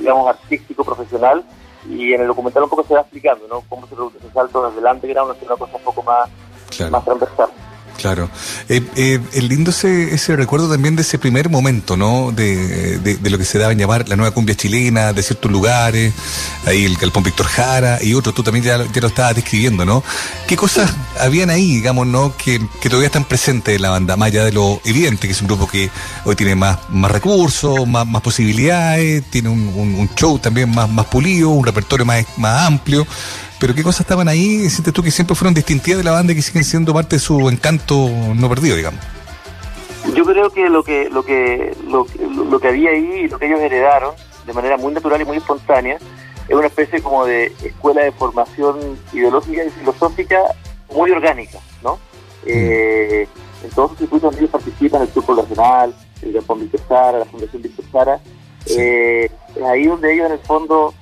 digamos, 0.00 0.28
artístico, 0.28 0.84
profesional, 0.84 1.44
y 1.88 2.12
en 2.12 2.22
el 2.22 2.26
documental 2.26 2.64
un 2.64 2.70
poco 2.70 2.84
se 2.84 2.94
va 2.94 3.00
explicando, 3.00 3.46
¿no? 3.48 3.62
Cómo 3.68 3.86
se 3.86 3.94
produce 3.94 4.18
ese 4.18 4.30
salto 4.30 4.66
desde 4.66 4.80
el 4.80 4.94
underground 4.94 5.32
hacia 5.32 5.46
una 5.46 5.56
cosa 5.56 5.76
un 5.76 5.82
poco 5.82 6.02
más, 6.02 6.28
más 6.90 7.04
transversal. 7.04 7.50
Claro. 8.00 8.30
Eh, 8.70 8.80
eh, 8.96 9.20
el 9.34 9.48
lindo 9.48 9.72
ese, 9.72 10.14
ese 10.14 10.34
recuerdo 10.34 10.70
también 10.70 10.96
de 10.96 11.02
ese 11.02 11.18
primer 11.18 11.50
momento, 11.50 11.98
¿no? 11.98 12.32
De, 12.32 12.98
de, 12.98 13.30
lo 13.30 13.36
que 13.36 13.44
se 13.44 13.58
daba 13.58 13.72
en 13.72 13.78
llamar 13.78 14.08
la 14.08 14.16
nueva 14.16 14.32
cumbia 14.32 14.54
chilena, 14.54 15.12
de 15.12 15.22
ciertos 15.22 15.50
lugares, 15.50 16.14
ahí 16.64 16.86
el 16.86 16.96
Galpón 16.96 17.24
Víctor 17.24 17.46
Jara 17.46 18.02
y 18.02 18.14
otros, 18.14 18.34
tú 18.34 18.42
también 18.42 18.64
ya, 18.64 18.78
lo 18.78 19.06
estabas 19.06 19.34
describiendo, 19.34 19.84
¿no? 19.84 20.02
¿Qué 20.48 20.56
cosas 20.56 20.90
habían 21.18 21.50
ahí, 21.50 21.74
digamos, 21.74 22.06
¿no? 22.06 22.34
Que, 22.36 22.58
que, 22.80 22.88
todavía 22.88 23.08
están 23.08 23.24
presentes 23.24 23.76
en 23.76 23.82
la 23.82 23.90
banda, 23.90 24.16
más 24.16 24.28
allá 24.28 24.44
de 24.44 24.52
lo 24.52 24.80
evidente, 24.86 25.26
que 25.26 25.34
es 25.34 25.40
un 25.42 25.48
grupo 25.48 25.68
que 25.68 25.90
hoy 26.24 26.36
tiene 26.36 26.54
más, 26.54 26.78
más 26.88 27.10
recursos, 27.10 27.86
más, 27.86 28.06
más 28.06 28.22
posibilidades, 28.22 29.24
tiene 29.30 29.50
un, 29.50 29.60
un, 29.76 30.08
show 30.14 30.38
también 30.38 30.70
más, 30.70 30.88
más 30.88 31.04
pulido, 31.06 31.50
un 31.50 31.66
repertorio 31.66 32.06
más, 32.06 32.24
más 32.38 32.66
amplio 32.66 33.06
pero 33.60 33.74
qué 33.74 33.82
cosas 33.82 34.00
estaban 34.00 34.26
ahí, 34.26 34.68
sientes 34.70 34.92
tú 34.92 35.02
que 35.02 35.10
siempre 35.10 35.36
fueron 35.36 35.54
distintivas 35.54 35.98
de 35.98 36.04
la 36.04 36.12
banda 36.12 36.32
y 36.32 36.36
que 36.36 36.42
siguen 36.42 36.64
siendo 36.64 36.94
parte 36.94 37.16
de 37.16 37.20
su 37.20 37.48
encanto 37.50 38.08
no 38.34 38.48
perdido, 38.48 38.74
digamos. 38.74 39.00
Yo 40.16 40.24
creo 40.24 40.50
que 40.50 40.68
lo 40.68 40.82
que 40.82 41.10
lo 41.10 41.22
que 41.22 41.76
lo, 41.86 42.06
lo 42.50 42.58
que 42.58 42.68
había 42.68 42.90
ahí 42.90 43.24
y 43.24 43.28
lo 43.28 43.38
que 43.38 43.46
ellos 43.46 43.60
heredaron 43.60 44.14
de 44.46 44.52
manera 44.54 44.78
muy 44.78 44.92
natural 44.94 45.20
y 45.20 45.24
muy 45.26 45.36
espontánea 45.36 45.98
es 46.48 46.56
una 46.56 46.66
especie 46.66 47.02
como 47.02 47.26
de 47.26 47.52
escuela 47.62 48.02
de 48.02 48.12
formación 48.12 48.98
ideológica 49.12 49.62
y 49.64 49.70
filosófica 49.70 50.38
muy 50.92 51.10
orgánica, 51.10 51.58
¿no? 51.82 51.98
Eh, 52.46 53.28
en 53.62 53.70
todos 53.70 53.90
los 53.90 53.98
circuitos 53.98 54.22
donde 54.22 54.38
ellos 54.40 54.50
participan, 54.50 55.02
el 55.02 55.08
Club 55.08 55.36
Nacional, 55.36 55.94
el 56.22 56.32
Japón 56.32 56.60
Víctor 56.60 56.80
Sara, 56.88 57.18
la 57.18 57.24
Fundación 57.26 57.62
Víctor 57.62 57.84
Sara, 57.92 58.20
eh, 58.66 59.30
es 59.54 59.62
ahí 59.62 59.86
donde 59.86 60.12
ellos 60.12 60.26
en 60.26 60.32
el 60.32 60.38
fondo 60.40 60.94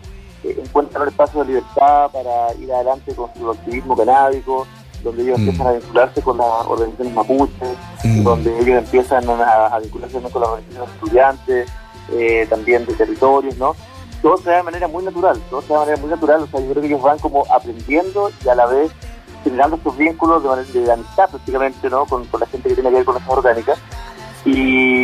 encuentran 0.44 1.02
el 1.02 1.08
espacio 1.08 1.40
de 1.40 1.46
libertad 1.46 2.10
para 2.10 2.54
ir 2.54 2.72
adelante 2.72 3.14
con 3.14 3.30
su 3.34 3.50
activismo 3.50 3.96
canábico, 3.96 4.66
donde 5.02 5.22
ellos 5.22 5.38
mm. 5.38 5.42
empiezan 5.42 5.66
a 5.66 5.72
vincularse 5.72 6.22
con 6.22 6.38
las 6.38 6.66
organizaciones 6.66 7.14
mapuches, 7.14 7.78
mm. 8.04 8.22
donde 8.22 8.60
ellos 8.60 8.78
empiezan 8.78 9.24
a, 9.28 9.78
vincularse 9.78 10.20
con 10.20 10.40
las 10.40 10.50
organizaciones 10.50 10.94
estudiantes, 10.94 11.70
eh, 12.12 12.46
también 12.48 12.86
de 12.86 12.94
territorios, 12.94 13.56
¿no? 13.56 13.74
Todo 14.22 14.36
se 14.38 14.50
da 14.50 14.56
de 14.56 14.62
manera 14.64 14.88
muy 14.88 15.04
natural, 15.04 15.40
todo 15.50 15.62
se 15.62 15.72
da 15.72 15.80
de 15.80 15.86
manera 15.86 16.00
muy 16.00 16.10
natural, 16.10 16.42
o 16.42 16.46
sea, 16.48 16.60
yo 16.60 16.70
creo 16.70 16.80
que 16.82 16.88
ellos 16.88 17.02
van 17.02 17.18
como 17.18 17.44
aprendiendo 17.52 18.30
y 18.44 18.48
a 18.48 18.54
la 18.54 18.66
vez 18.66 18.90
generando 19.44 19.76
estos 19.76 19.96
vínculos 19.96 20.42
de, 20.42 20.48
manera, 20.48 20.68
de 20.72 20.92
amistad 20.92 21.30
prácticamente, 21.30 21.88
¿no? 21.88 22.04
Con, 22.06 22.24
con 22.26 22.40
la 22.40 22.46
gente 22.46 22.68
que 22.68 22.74
tiene 22.74 22.90
que 22.90 22.96
ver 22.96 23.04
con 23.04 23.14
las 23.14 23.28
orgánicas. 23.28 23.78
Y 24.44 24.97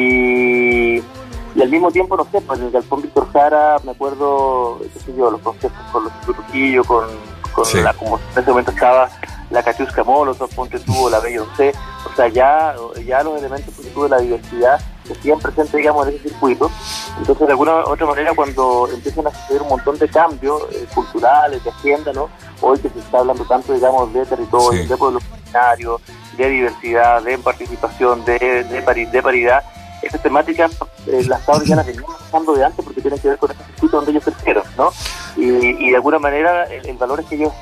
y 1.55 1.63
al 1.63 1.69
mismo 1.69 1.91
tiempo, 1.91 2.17
no 2.17 2.25
sé, 2.25 2.41
pues 2.41 2.59
en 2.59 2.67
el 2.67 2.73
Galpón 2.73 3.03
Víctor 3.03 3.31
Jara, 3.33 3.77
me 3.85 3.93
acuerdo, 3.93 4.81
qué 4.93 5.01
sé 5.01 5.15
yo, 5.17 5.31
los 5.31 5.41
procesos 5.41 5.73
con 5.93 6.05
los 6.05 6.13
Trujillo, 6.23 6.85
con, 6.85 7.07
con 7.53 7.85
la, 7.85 7.93
como 7.95 8.19
en 8.19 8.43
ese 8.43 8.51
momento 8.51 8.73
estaba 8.73 9.09
la 9.51 9.63
Cachusca 9.63 10.03
Molotov, 10.03 10.51
Ponte 10.51 10.81
tuvo 10.81 11.09
la 11.09 11.21
Beyoncé, 11.21 11.73
o 12.11 12.17
sea, 12.17 12.29
ya, 12.29 12.75
ya 13.07 13.23
los 13.23 13.39
elementos 13.39 13.73
de 13.77 14.09
la 14.09 14.19
diversidad 14.19 14.81
siguen 15.23 15.39
presentes, 15.39 15.75
digamos, 15.75 16.09
en 16.09 16.15
ese 16.15 16.31
circuito. 16.31 16.71
Entonces, 17.19 17.47
de 17.47 17.53
alguna 17.53 17.85
u 17.85 17.91
otra 17.91 18.07
manera, 18.07 18.33
cuando 18.35 18.89
empiezan 18.93 19.27
a 19.27 19.31
suceder 19.31 19.63
un 19.63 19.69
montón 19.69 19.99
de 19.99 20.09
cambios 20.09 20.63
eh, 20.73 20.87
culturales, 20.95 21.63
de 21.63 21.71
agenda, 21.71 22.13
¿no? 22.13 22.31
Hoy 22.63 22.79
que 22.79 22.89
se 22.89 22.99
está 22.99 23.19
hablando 23.19 23.45
tanto, 23.45 23.75
digamos, 23.75 24.13
de 24.13 24.25
territorio, 24.25 24.89
de 24.89 24.97
pueblos 24.97 25.23
originarios, 25.31 26.01
de 26.37 26.49
diversidad, 26.49 27.23
de 27.23 27.39
participación, 27.39 28.25
de, 28.25 28.39
de, 28.39 29.07
de 29.07 29.23
paridad, 29.23 29.63
esas 30.03 30.23
temáticas 30.23 30.73
eh, 31.07 31.25
las 31.27 31.45
tablas 31.45 31.67
ya 31.67 31.77
las 31.77 31.87
veníamos 31.87 32.17
pasando 32.17 32.55
de 32.55 32.65
antes 32.65 32.85
porque 32.85 33.01
tienen 33.01 33.21
que 33.21 33.29
ver 33.29 33.39
con 33.39 33.51
ese 33.51 33.65
circuito 33.65 33.97
donde 33.97 34.11
ellos 34.13 34.25
crecieron, 34.25 34.65
¿no? 34.77 34.91
Y, 35.37 35.91
de 35.91 35.97
alguna 35.97 36.19
manera 36.19 36.65
el, 36.65 36.97
valor 36.97 37.21
es 37.21 37.27
que 37.27 37.35
ellos 37.35 37.53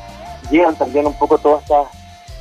llegan 0.51 0.77
también 0.77 1.07
un 1.07 1.19
poco 1.19 1.39
todas 1.39 1.63
estas, 1.63 1.87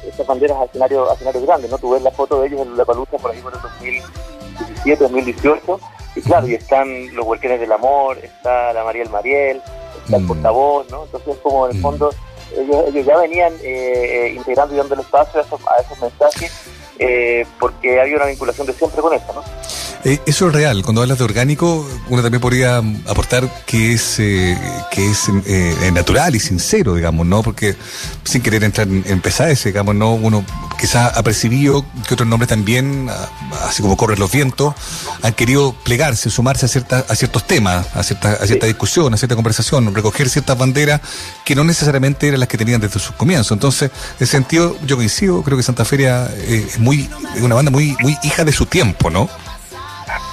estas 0.06 0.28
banderas 0.28 0.58
a 0.58 0.66
escenarios 0.66 1.12
escenario 1.14 1.42
grandes, 1.42 1.72
¿no? 1.72 1.78
Tú 1.78 1.92
ves 1.92 2.02
la 2.02 2.12
foto 2.12 2.42
de 2.42 2.48
ellos 2.48 2.62
en 2.62 2.78
la 2.78 2.86
palusa 2.86 3.18
por 3.18 3.32
ahí 3.32 3.40
por 3.42 3.54
el 3.54 3.62
2017, 3.62 5.04
2018, 5.04 5.80
y 6.16 6.22
claro, 6.22 6.48
y 6.48 6.56
están 6.56 7.16
los 7.16 7.26
huerquenes 7.26 7.60
del 7.60 7.72
amor, 7.72 8.18
está 8.18 8.74
la 8.74 8.84
Mariel 8.84 9.10
Mariel, 9.10 9.62
está 10.04 10.18
el 10.18 10.24
mm. 10.24 10.28
portavoz, 10.28 10.90
¿no? 10.92 11.06
Entonces 11.06 11.38
como 11.42 11.66
en 11.68 11.72
el 11.72 11.78
mm. 11.80 11.82
fondo 11.82 12.10
ellos, 12.58 12.86
ellos 12.88 13.06
ya 13.06 13.18
venían 13.18 13.54
eh, 13.64 14.28
eh, 14.28 14.34
integrando 14.36 14.74
y 14.74 14.78
dando 14.78 14.94
el 14.94 15.00
espacio 15.00 15.40
a 15.40 15.44
esos, 15.44 15.62
a 15.68 15.82
esos 15.82 16.00
mensajes 16.00 16.52
eh, 17.00 17.46
porque 17.60 18.00
había 18.00 18.18
una 18.18 18.26
vinculación 18.26 18.68
de 18.68 18.74
siempre 18.74 19.02
con 19.02 19.14
esto, 19.14 19.34
¿no? 19.34 19.44
Eh, 20.04 20.20
eso 20.26 20.48
es 20.48 20.54
real. 20.54 20.82
Cuando 20.82 21.02
hablas 21.02 21.20
de 21.20 21.24
orgánico, 21.24 21.88
uno 22.10 22.22
también 22.24 22.42
podría 22.42 22.78
aportar 23.08 23.48
que 23.68 23.94
es 23.94 24.20
eh, 24.20 24.58
que 24.90 25.12
es 25.12 25.30
eh, 25.46 25.92
natural 25.94 26.36
y 26.36 26.40
sincero, 26.40 26.96
digamos, 26.96 27.28
¿no? 27.28 27.44
Porque 27.44 27.76
sin 28.24 28.42
querer 28.42 28.64
entrar 28.64 28.88
en, 28.88 29.04
en 29.06 29.22
pesajes, 29.22 29.64
digamos, 29.64 29.94
¿no? 29.94 30.14
Uno 30.14 30.44
quizás 30.80 31.16
ha 31.16 31.22
percibido 31.22 31.86
que 32.08 32.16
otros 32.16 32.28
nombres 32.28 32.50
también, 32.50 33.10
así 33.68 33.84
como 33.84 33.96
corren 33.96 34.20
los 34.20 34.32
vientos, 34.32 34.74
han 35.22 35.34
querido 35.34 35.76
plegarse, 35.84 36.32
sumarse 36.32 36.66
a, 36.66 36.70
cierta, 36.70 37.06
a 37.08 37.16
ciertos 37.16 37.46
temas, 37.46 37.86
a 37.94 38.02
cierta, 38.02 38.32
a 38.32 38.48
cierta 38.48 38.66
discusión, 38.66 39.14
a 39.14 39.18
cierta 39.18 39.36
conversación, 39.36 39.94
recoger 39.94 40.30
ciertas 40.30 40.58
banderas 40.58 41.00
que 41.46 41.56
no 41.56 41.64
necesariamente 41.64 42.28
eran 42.28 42.40
las 42.40 42.50
que 42.50 42.58
tenían 42.58 42.82
desde 42.82 43.00
sus 43.00 43.16
comienzos. 43.16 43.52
Entonces, 43.52 43.92
en 44.20 44.24
ese 44.24 44.32
sentido, 44.32 44.76
yo 44.88 44.96
coincido, 44.96 45.44
creo 45.44 45.58
que 45.58 45.64
Santa 45.64 45.86
Feria 45.86 46.26
es 46.48 46.80
muy, 46.80 47.08
es 47.36 47.44
una 47.44 47.54
banda 47.54 47.70
muy, 47.70 47.96
muy 48.02 48.18
hija 48.24 48.44
de 48.44 48.52
su 48.52 48.66
tiempo, 48.66 49.12
¿no? 49.12 49.30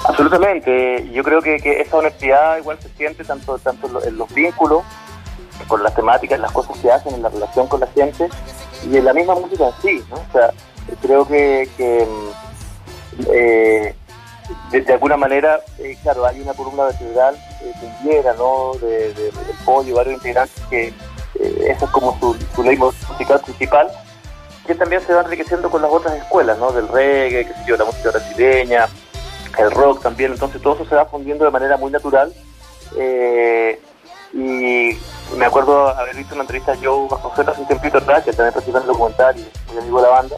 Absolutamente. 0.09 1.07
Yo 1.11 1.23
creo 1.23 1.39
que, 1.39 1.55
esa 1.55 1.97
honestidad 1.97 2.57
igual 2.57 2.79
se 2.81 2.89
siente 2.89 3.23
tanto, 3.23 3.59
tanto 3.59 4.03
en 4.03 4.17
los 4.17 4.33
vínculos, 4.33 4.83
con 5.67 5.83
las 5.83 5.93
temáticas, 5.93 6.39
las 6.39 6.51
cosas 6.51 6.77
que 6.79 6.91
hacen, 6.91 7.13
en 7.13 7.21
la 7.21 7.29
relación 7.29 7.67
con 7.67 7.79
la 7.79 7.87
gente 7.87 8.27
y 8.89 8.97
en 8.97 9.05
la 9.05 9.13
misma 9.13 9.35
música 9.35 9.67
en 9.67 9.81
sí. 9.83 10.03
¿no? 10.09 10.15
O 10.15 10.31
sea, 10.31 10.51
creo 11.01 11.27
que, 11.27 11.67
mm, 11.77 13.21
eh, 13.31 13.95
de, 14.71 14.93
alguna 14.93 15.15
manera, 15.15 15.59
eh, 15.77 15.95
claro, 16.01 16.25
hay 16.25 16.41
una 16.41 16.53
columna 16.53 16.85
vertebral 16.85 17.35
eh, 17.61 18.23
¿no? 18.35 18.71
De, 18.81 19.13
de, 19.13 19.23
del 19.25 19.57
pollo, 19.63 19.95
varios 19.95 20.15
integrantes 20.15 20.59
que 20.71 20.87
eh, 21.39 21.65
esa 21.67 21.85
es 21.85 21.91
como 21.91 22.17
su, 22.19 22.35
su 22.55 22.63
ley 22.63 22.77
musical 22.77 23.41
principal, 23.41 23.87
que 24.65 24.73
también 24.73 25.03
se 25.05 25.13
va 25.13 25.21
enriqueciendo 25.21 25.69
con 25.69 25.83
las 25.83 25.91
otras 25.91 26.15
escuelas, 26.15 26.57
¿no? 26.57 26.71
Del 26.71 26.87
reggae, 26.87 27.45
que 27.45 27.53
sé 27.53 27.59
yo, 27.67 27.77
la 27.77 27.85
música 27.85 28.09
brasileña, 28.09 28.87
el 29.59 29.71
rock 29.71 30.01
también, 30.01 30.31
entonces 30.31 30.61
todo 30.61 30.75
eso 30.75 30.85
se 30.85 30.95
va 30.95 31.05
fundiendo 31.05 31.45
de 31.45 31.51
manera 31.51 31.77
muy 31.77 31.91
natural. 31.91 32.33
Eh, 32.97 33.79
y 34.33 34.97
me 35.35 35.45
acuerdo 35.45 35.89
haber 35.89 36.15
visto 36.15 36.35
una 36.35 36.43
entrevista 36.43 36.73
a 36.73 36.77
Joe 36.77 37.07
Vasconcelos 37.09 37.53
hace 37.53 37.61
un 37.61 37.67
tiempito 37.67 37.97
atrás, 37.97 38.23
que 38.23 38.31
también 38.31 38.53
participó 38.53 38.77
en 38.77 38.83
el 38.83 38.87
documental 38.87 39.35
y 39.37 39.71
muy 39.71 39.81
amigo 39.81 40.01
de 40.01 40.07
la 40.07 40.13
banda, 40.13 40.35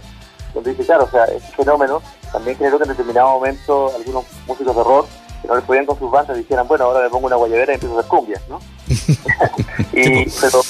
donde 0.53 0.71
dice, 0.71 0.85
claro, 0.85 1.05
o 1.05 1.09
sea, 1.09 1.25
este 1.25 1.51
fenómeno 1.55 2.01
también 2.31 2.57
creo 2.57 2.77
que 2.77 2.83
en 2.83 2.89
determinado 2.89 3.31
momento 3.31 3.91
algunos 3.95 4.25
músicos 4.47 4.75
de 4.75 4.83
rock 4.83 5.07
que 5.41 5.47
no 5.47 5.55
les 5.55 5.65
podían 5.65 5.85
con 5.85 5.97
sus 5.97 6.11
bandas 6.11 6.37
dijeran, 6.37 6.67
bueno, 6.67 6.85
ahora 6.85 7.03
le 7.03 7.09
pongo 7.09 7.27
una 7.27 7.35
guayabera 7.35 7.73
y 7.73 7.75
empiezo 7.75 7.97
a 7.97 7.99
hacer 7.99 8.09
cumbias, 8.09 8.41
¿no? 8.47 8.59
y, 9.93 10.29
pero 10.39 10.61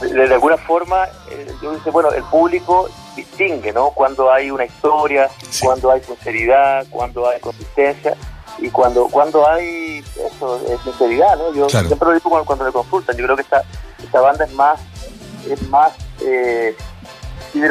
de, 0.00 0.34
alguna 0.34 0.56
forma, 0.58 1.04
eh, 1.30 1.46
yo 1.62 1.74
dice, 1.74 1.90
bueno, 1.90 2.10
el 2.10 2.22
público 2.24 2.88
distingue, 3.14 3.72
¿no? 3.72 3.90
Cuando 3.90 4.30
hay 4.30 4.50
una 4.50 4.64
historia, 4.64 5.28
cuando 5.60 5.90
hay 5.90 6.02
sinceridad, 6.02 6.86
cuando 6.90 7.28
hay 7.28 7.40
consistencia 7.40 8.14
y 8.58 8.70
cuando 8.70 9.08
cuando 9.08 9.48
hay 9.48 10.04
eso, 10.34 10.60
sinceridad, 10.84 11.36
¿no? 11.36 11.52
Yo 11.54 11.68
siempre 11.68 11.98
lo 12.00 12.12
digo 12.12 12.44
cuando, 12.44 12.64
me 12.64 12.72
consultan, 12.72 13.16
yo 13.16 13.24
creo 13.24 13.36
que 13.36 13.42
esta, 13.42 13.62
esta 14.02 14.20
banda 14.20 14.44
es 14.44 14.52
más 14.52 14.80
es 15.48 15.62
más 15.68 15.92
eh, 16.20 16.76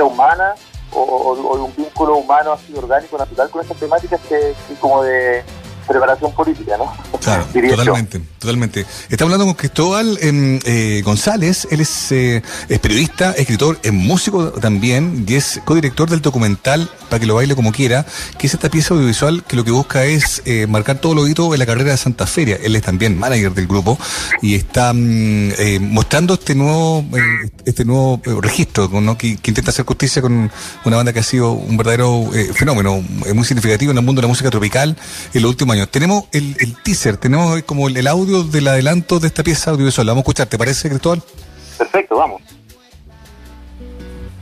humana 0.03 0.55
o, 0.91 1.01
o, 1.01 1.63
un 1.63 1.75
vínculo 1.75 2.17
humano 2.17 2.53
así 2.53 2.75
orgánico, 2.75 3.17
natural 3.17 3.49
con 3.49 3.61
estas 3.61 3.77
temáticas 3.77 4.19
que, 4.21 4.55
que 4.67 4.75
como 4.79 5.03
de 5.03 5.43
preparación 5.87 6.33
política, 6.33 6.77
¿no? 6.77 6.93
Claro, 7.19 7.45
totalmente, 7.69 8.21
totalmente. 8.39 8.85
Estamos 9.09 9.33
hablando 9.33 9.45
con 9.45 9.53
Cristóbal 9.55 10.17
em, 10.21 10.59
eh, 10.65 11.01
González, 11.03 11.67
él 11.71 11.81
eh, 11.81 12.41
es, 12.69 12.79
periodista, 12.79 13.31
escritor, 13.31 13.79
es 13.83 13.93
músico 13.93 14.51
también 14.51 15.25
y 15.27 15.35
es 15.35 15.61
codirector 15.65 16.09
del 16.09 16.21
documental 16.21 16.89
Para 17.09 17.19
que 17.19 17.25
lo 17.25 17.35
baile 17.35 17.55
como 17.55 17.71
quiera, 17.71 18.05
que 18.37 18.47
es 18.47 18.53
esta 18.53 18.69
pieza 18.69 18.93
audiovisual 18.93 19.43
que 19.43 19.55
lo 19.55 19.63
que 19.63 19.71
busca 19.71 20.05
es 20.05 20.41
eh, 20.45 20.67
marcar 20.67 20.99
todo 20.99 21.13
lo 21.15 21.27
hito 21.27 21.53
en 21.53 21.59
la 21.59 21.65
carrera 21.65 21.91
de 21.91 21.97
Santa 21.97 22.25
Feria. 22.25 22.57
Él 22.61 22.75
es 22.75 22.81
también 22.81 23.17
manager 23.17 23.53
del 23.53 23.67
grupo 23.67 23.97
y 24.41 24.55
está 24.55 24.93
mm, 24.93 25.53
mostrando 25.81 26.35
este 26.35 26.55
nuevo 26.55 27.05
este 27.65 27.85
nuevo 27.85 28.21
registro 28.41 28.87
¿no? 29.01 29.17
que, 29.17 29.27
intenta 29.27 29.71
hacer 29.71 29.85
justicia 29.85 30.21
con 30.21 30.51
una 30.85 30.97
banda 30.97 31.13
que 31.13 31.19
ha 31.19 31.23
sido 31.23 31.51
un 31.51 31.77
verdadero 31.77 32.29
fenómeno 32.53 33.03
muy 33.33 33.45
significativo 33.45 33.91
en 33.91 33.97
el 33.97 34.03
mundo 34.03 34.21
de 34.21 34.23
la 34.23 34.29
música 34.29 34.49
tropical 34.49 34.95
en 35.33 35.41
los 35.41 35.49
últimos 35.49 35.74
tenemos 35.89 36.25
el, 36.31 36.75
teaser, 36.83 37.17
tenemos 37.17 37.61
como 37.63 37.87
el, 37.87 38.07
audio 38.07 38.43
del 38.43 38.67
adelanto 38.67 39.19
de 39.19 39.27
esta 39.27 39.43
pieza 39.43 39.71
audiovisual. 39.71 40.07
Vamos 40.07 40.21
a 40.21 40.23
escuchar, 40.23 40.47
¿te 40.47 40.57
parece, 40.57 40.89
Cristóbal? 40.89 41.21
Perfecto, 41.77 42.15
vamos. 42.15 42.41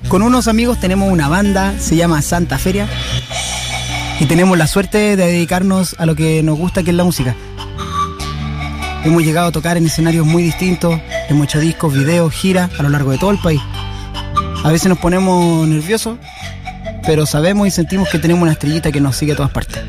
Con 0.08 0.22
unos 0.22 0.48
amigos 0.48 0.80
tenemos 0.80 1.12
una 1.12 1.28
banda, 1.28 1.80
se 1.80 1.96
llama 1.96 2.22
Santa 2.22 2.58
Feria, 2.58 2.88
y 4.20 4.26
tenemos 4.26 4.58
la 4.58 4.68
suerte 4.68 5.16
de 5.16 5.26
dedicarnos 5.26 5.96
a 5.98 6.06
lo 6.06 6.16
que 6.16 6.44
nos 6.44 6.58
gusta, 6.58 6.84
que 6.84 6.92
es 6.92 6.96
la 6.96 7.04
música. 7.04 7.36
Hemos 9.04 9.24
llegado 9.24 9.48
a 9.48 9.52
tocar 9.52 9.78
en 9.78 9.86
escenarios 9.86 10.26
muy 10.26 10.44
distintos, 10.44 11.00
hemos 11.30 11.46
hecho 11.46 11.60
discos, 11.60 11.94
videos, 11.94 12.34
giras 12.34 12.70
a 12.80 12.84
lo 12.84 12.90
largo 12.90 13.12
de 13.12 13.18
todo 13.18 13.32
el 13.32 13.40
país. 13.40 13.62
A 14.64 14.72
veces 14.72 14.88
nos 14.88 15.00
ponemos 15.00 15.68
nerviosos, 15.68 16.18
pero 17.06 17.26
sabemos 17.26 17.68
y 17.68 17.72
sentimos 17.72 18.08
que 18.10 18.20
tenemos 18.20 18.44
una 18.44 18.54
estrellita 18.54 18.92
que 18.92 19.02
nos 19.02 19.18
sigue 19.18 19.34
a 19.34 19.36
todas 19.36 19.52
partes. 19.52 19.84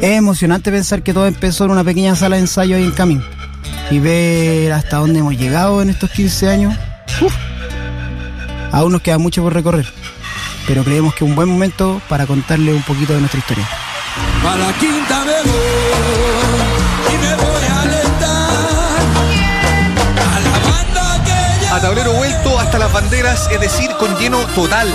Es 0.00 0.16
emocionante 0.16 0.70
pensar 0.70 1.02
que 1.02 1.12
todo 1.12 1.26
empezó 1.26 1.64
en 1.64 1.72
una 1.72 1.82
pequeña 1.82 2.14
sala 2.14 2.36
de 2.36 2.42
ensayo 2.42 2.76
ahí 2.76 2.84
en 2.84 2.92
Camín 2.92 3.22
y 3.90 3.98
ver 3.98 4.72
hasta 4.72 4.98
dónde 4.98 5.18
hemos 5.18 5.36
llegado 5.36 5.82
en 5.82 5.90
estos 5.90 6.10
15 6.10 6.48
años. 6.48 6.74
aún 8.72 8.92
nos 8.92 9.02
queda 9.02 9.18
mucho 9.18 9.42
por 9.42 9.52
recorrer, 9.52 9.86
pero 10.68 10.84
creemos 10.84 11.14
que 11.14 11.24
es 11.24 11.30
un 11.30 11.34
buen 11.34 11.48
momento 11.48 12.00
para 12.08 12.26
contarle 12.26 12.72
un 12.72 12.82
poquito 12.82 13.12
de 13.12 13.20
nuestra 13.20 13.40
historia. 13.40 13.68
Para 14.42 14.72
quinta 14.74 15.22
a 15.22 15.24
tablero 21.88 22.12
vuelto 22.12 22.58
hasta 22.58 22.78
las 22.78 22.92
banderas, 22.92 23.48
es 23.50 23.58
decir, 23.60 23.90
con 23.98 24.14
lleno 24.18 24.44
total. 24.48 24.94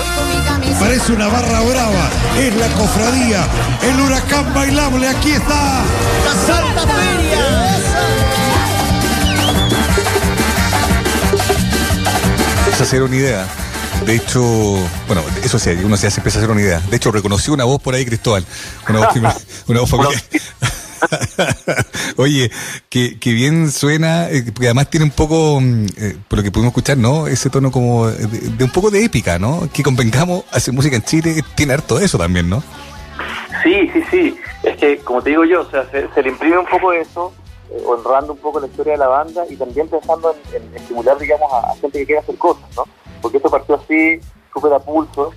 Parece 0.79 1.12
una 1.12 1.27
barra 1.27 1.62
brava, 1.62 2.07
es 2.38 2.55
la 2.55 2.67
cofradía, 2.67 3.47
el 3.81 4.00
huracán 4.00 4.53
bailable, 4.53 5.07
aquí 5.07 5.31
está. 5.31 5.81
La 6.23 6.33
Santa 6.45 6.81
Feria. 6.81 7.39
a 12.79 12.83
hacer 12.83 13.01
una 13.01 13.15
idea. 13.15 13.47
De 14.05 14.15
hecho, 14.15 14.41
bueno, 15.07 15.23
eso 15.43 15.57
sí, 15.57 15.71
uno 15.83 15.97
se 15.97 16.07
hace, 16.07 16.19
empieza 16.19 16.38
a 16.38 16.41
hacer 16.41 16.51
una 16.51 16.62
idea. 16.62 16.79
De 16.91 16.97
hecho, 16.97 17.12
reconocí 17.12 17.50
una 17.50 17.63
voz 17.63 17.81
por 17.81 17.95
ahí, 17.95 18.05
Cristóbal. 18.05 18.45
Una 18.88 19.00
voz, 19.00 19.15
una 19.67 19.79
voz 19.79 19.89
familiar. 19.89 20.21
Oye, 22.17 22.51
que, 22.89 23.17
bien 23.24 23.72
suena, 23.72 24.29
eh, 24.29 24.43
porque 24.53 24.67
además 24.67 24.89
tiene 24.89 25.05
un 25.05 25.12
poco, 25.12 25.60
mm, 25.60 25.86
eh, 25.98 26.17
por 26.27 26.39
lo 26.39 26.43
que 26.43 26.51
pudimos 26.51 26.72
escuchar, 26.72 26.98
¿no? 26.98 27.27
Ese 27.27 27.50
tono 27.50 27.72
como 27.72 28.07
de, 28.07 28.63
un 28.63 28.72
poco 28.72 28.89
de 28.89 29.03
épica, 29.03 29.39
¿no? 29.39 29.69
Que 29.74 29.83
convengamos, 29.83 30.45
hacer 30.51 30.74
música 30.74 30.95
en 30.95 31.03
Chile 31.03 31.43
tiene 31.55 31.74
harto 31.74 32.00
eso 32.00 32.17
también, 32.17 32.50
¿no? 32.50 32.63
Sí, 33.63 33.89
sí, 33.93 34.03
sí. 34.10 34.38
Es 34.63 34.77
que, 34.77 34.98
como 35.00 35.22
te 35.22 35.31
digo 35.31 35.45
yo, 35.45 35.62
o 35.62 35.69
sea, 35.69 35.86
se, 35.89 36.22
le 36.22 36.29
imprime 36.29 36.57
un 36.57 36.65
poco 36.65 36.93
eso, 36.93 37.33
eh, 37.72 37.83
honrando 37.86 38.33
un 38.33 38.39
poco 38.39 38.60
la 38.60 38.67
historia 38.67 38.93
de 38.93 39.00
la 39.00 39.07
banda 39.07 39.43
y 39.50 39.55
también 39.55 39.88
pensando 39.88 40.36
en, 40.53 40.75
estimular, 40.75 41.17
digamos, 41.17 41.51
a, 41.51 41.75
gente 41.75 42.00
que 42.00 42.05
quiera 42.05 42.22
hacer 42.22 42.38
cosas, 42.38 42.63
¿no? 42.75 42.83
Porque 43.22 43.38
esto 43.38 43.50
partió 43.50 43.75
así, 43.75 44.19
súper 44.53 44.74
a 44.74 44.79
pulso, 44.79 45.33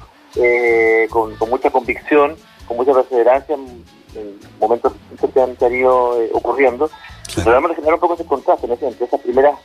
con, 1.10 1.34
con 1.36 1.48
mucha 1.48 1.70
convicción, 1.70 2.36
con 2.66 2.76
mucha 2.76 2.92
perseverancia, 2.92 3.56
en 4.16 4.38
momentos 4.60 4.92
que 5.32 5.40
han, 5.40 5.74
ido 5.74 6.20
eh, 6.20 6.30
ocurriendo. 6.32 6.90
Pero 7.34 7.52
vamos 7.52 7.70
a 7.70 7.74
generar 7.74 7.94
un 7.94 8.00
poco 8.00 8.14
ese 8.14 8.24
contraste 8.24 8.66
entre 8.66 9.04
esas 9.04 9.20
primeras 9.20 9.58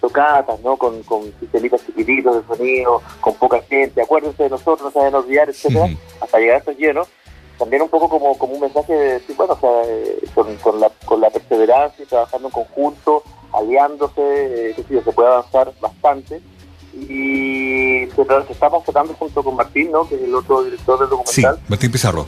tocatas, 0.00 0.60
¿no? 0.60 0.76
Con, 0.76 1.02
con 1.02 1.22
sistemitas 1.40 1.84
chiquititos 1.84 2.36
de 2.36 2.56
sonido, 2.56 3.02
con 3.20 3.34
poca 3.34 3.60
gente, 3.62 4.02
acuérdense 4.02 4.44
de 4.44 4.50
nosotros, 4.50 4.82
no 4.82 4.90
se 4.90 4.98
deben 4.98 5.14
olvidar, 5.14 5.48
etcétera, 5.48 5.88
hasta 6.20 6.38
llegar 6.38 6.56
a 6.56 6.58
estos 6.58 6.76
llenos. 6.76 7.08
También 7.58 7.82
un 7.82 7.88
poco 7.88 8.08
como, 8.08 8.36
como 8.36 8.54
un 8.54 8.60
mensaje 8.60 8.92
de 8.92 9.12
decir, 9.14 9.36
bueno, 9.36 9.54
o 9.54 9.60
sea, 9.60 9.82
eh, 9.86 10.18
con, 10.34 10.56
con, 10.56 10.80
la, 10.80 10.90
con 11.04 11.20
la 11.20 11.30
perseverancia, 11.30 12.04
trabajando 12.06 12.48
en 12.48 12.52
conjunto, 12.52 13.22
aliándose, 13.52 14.70
eh, 14.70 14.84
se 15.04 15.12
puede 15.12 15.28
avanzar 15.28 15.72
bastante 15.80 16.40
y 16.96 18.02
estamos 18.04 18.84
tratando 18.84 19.14
junto 19.14 19.42
con 19.42 19.56
Martín, 19.56 19.90
¿no? 19.90 20.08
que 20.08 20.14
es 20.14 20.22
el 20.22 20.34
otro 20.34 20.62
director 20.62 20.98
del 20.98 21.08
documental. 21.08 21.56
Sí, 21.56 21.62
Martín 21.68 21.92
Pizarro. 21.92 22.26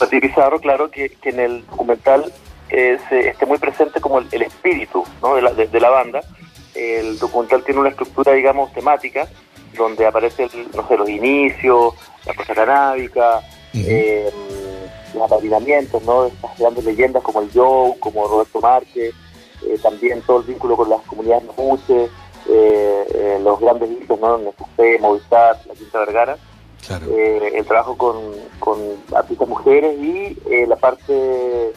Martín 0.00 0.20
Pizarro, 0.20 0.60
claro, 0.60 0.90
que, 0.90 1.12
en 1.22 1.40
el 1.40 1.66
documental 1.66 2.32
eh, 2.70 2.98
esté 3.10 3.46
muy 3.46 3.58
presente 3.58 4.00
como 4.00 4.18
el, 4.18 4.42
espíritu 4.42 5.04
¿no? 5.22 5.34
de, 5.36 5.42
la, 5.42 5.52
de, 5.52 5.80
la 5.80 5.90
banda. 5.90 6.20
El 6.74 7.18
documental 7.18 7.62
tiene 7.64 7.80
una 7.80 7.90
estructura, 7.90 8.32
digamos, 8.32 8.72
temática, 8.72 9.28
donde 9.76 10.06
aparecen, 10.06 10.48
no 10.74 10.86
sé, 10.88 10.96
los 10.96 11.08
inicios, 11.08 11.94
la 12.26 12.34
cosa 12.34 12.54
canábica, 12.54 13.40
eh, 13.74 14.30
los 15.14 15.22
apadrinamientos, 15.22 16.02
¿no? 16.04 16.26
Estas 16.26 16.58
grandes 16.58 16.84
leyendas 16.84 17.22
como 17.22 17.40
el 17.40 17.50
Joe, 17.52 17.98
como 17.98 18.26
Roberto 18.26 18.60
Márquez, 18.60 19.14
eh, 19.66 19.78
también 19.82 20.22
todo 20.22 20.40
el 20.40 20.46
vínculo 20.46 20.76
con 20.76 20.90
las 20.90 21.00
comunidades 21.02 21.44
mapuches, 21.44 22.10
eh, 22.48 23.06
eh, 23.14 23.40
los 23.42 23.60
grandes 23.60 23.90
hitos, 23.90 24.18
¿no? 24.20 24.38
Nescafé, 24.38 24.98
Movistar, 24.98 25.58
La 25.66 25.74
Quinta 25.74 25.98
Vergara, 26.00 26.38
eh, 27.10 27.52
el 27.54 27.64
trabajo 27.66 27.96
con, 27.96 28.16
con 28.58 28.78
artistas 29.14 29.48
mujeres 29.48 29.98
y 29.98 30.38
eh, 30.50 30.66
la 30.66 30.76
parte 30.76 31.72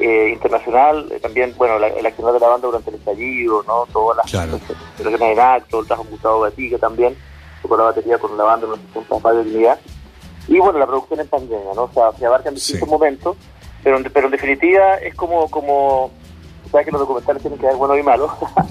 internacional, 0.00 1.12
también, 1.22 1.54
bueno, 1.56 1.78
la, 1.78 1.86
el 1.86 2.04
accionar 2.04 2.32
de 2.32 2.40
la 2.40 2.48
banda 2.48 2.66
durante 2.66 2.90
el 2.90 2.96
estallido, 2.96 3.62
¿no? 3.68 3.86
Todas 3.92 4.16
las 4.16 4.30
claro. 4.30 4.58
en 4.98 5.38
acto, 5.38 5.80
el 5.80 5.86
trabajo 5.86 6.04
con 6.04 6.10
Gustavo 6.12 6.40
Gatica 6.40 6.78
también, 6.78 7.16
con 7.68 7.78
la 7.78 7.84
batería 7.84 8.18
con 8.18 8.36
la 8.36 8.42
banda 8.42 8.66
en 8.66 8.72
los 8.72 9.36
de 9.36 9.44
dignidad. 9.44 9.78
Y 10.48 10.58
bueno, 10.58 10.80
la 10.80 10.86
producción 10.86 11.20
en 11.20 11.28
pandemia, 11.28 11.72
¿no? 11.76 11.84
O 11.84 11.90
sea, 11.92 12.10
se 12.18 12.26
abarcan 12.26 12.54
distintos 12.54 12.88
momentos, 12.88 13.36
pero, 13.84 13.98
pero 14.12 14.26
en 14.26 14.32
definitiva 14.32 14.96
es 14.96 15.14
como, 15.14 15.48
como 15.48 16.10
sabes 16.72 16.86
que 16.86 16.92
los 16.92 17.00
documentales 17.02 17.42
tienen 17.42 17.60
que 17.60 17.66
ser 17.66 17.76
buenos 17.76 17.98
y 17.98 18.02
malos. 18.02 18.30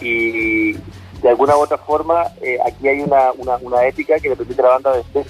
y, 0.00 0.72
de 0.72 1.30
alguna 1.30 1.56
u 1.56 1.60
otra 1.60 1.78
forma, 1.78 2.24
eh, 2.42 2.58
aquí 2.66 2.86
hay 2.86 3.00
una, 3.00 3.32
una, 3.38 3.56
una, 3.56 3.86
ética 3.86 4.18
que 4.18 4.28
le 4.28 4.36
permite 4.36 4.60
a 4.60 4.64
la 4.64 4.70
banda 4.72 4.92
de 4.92 5.24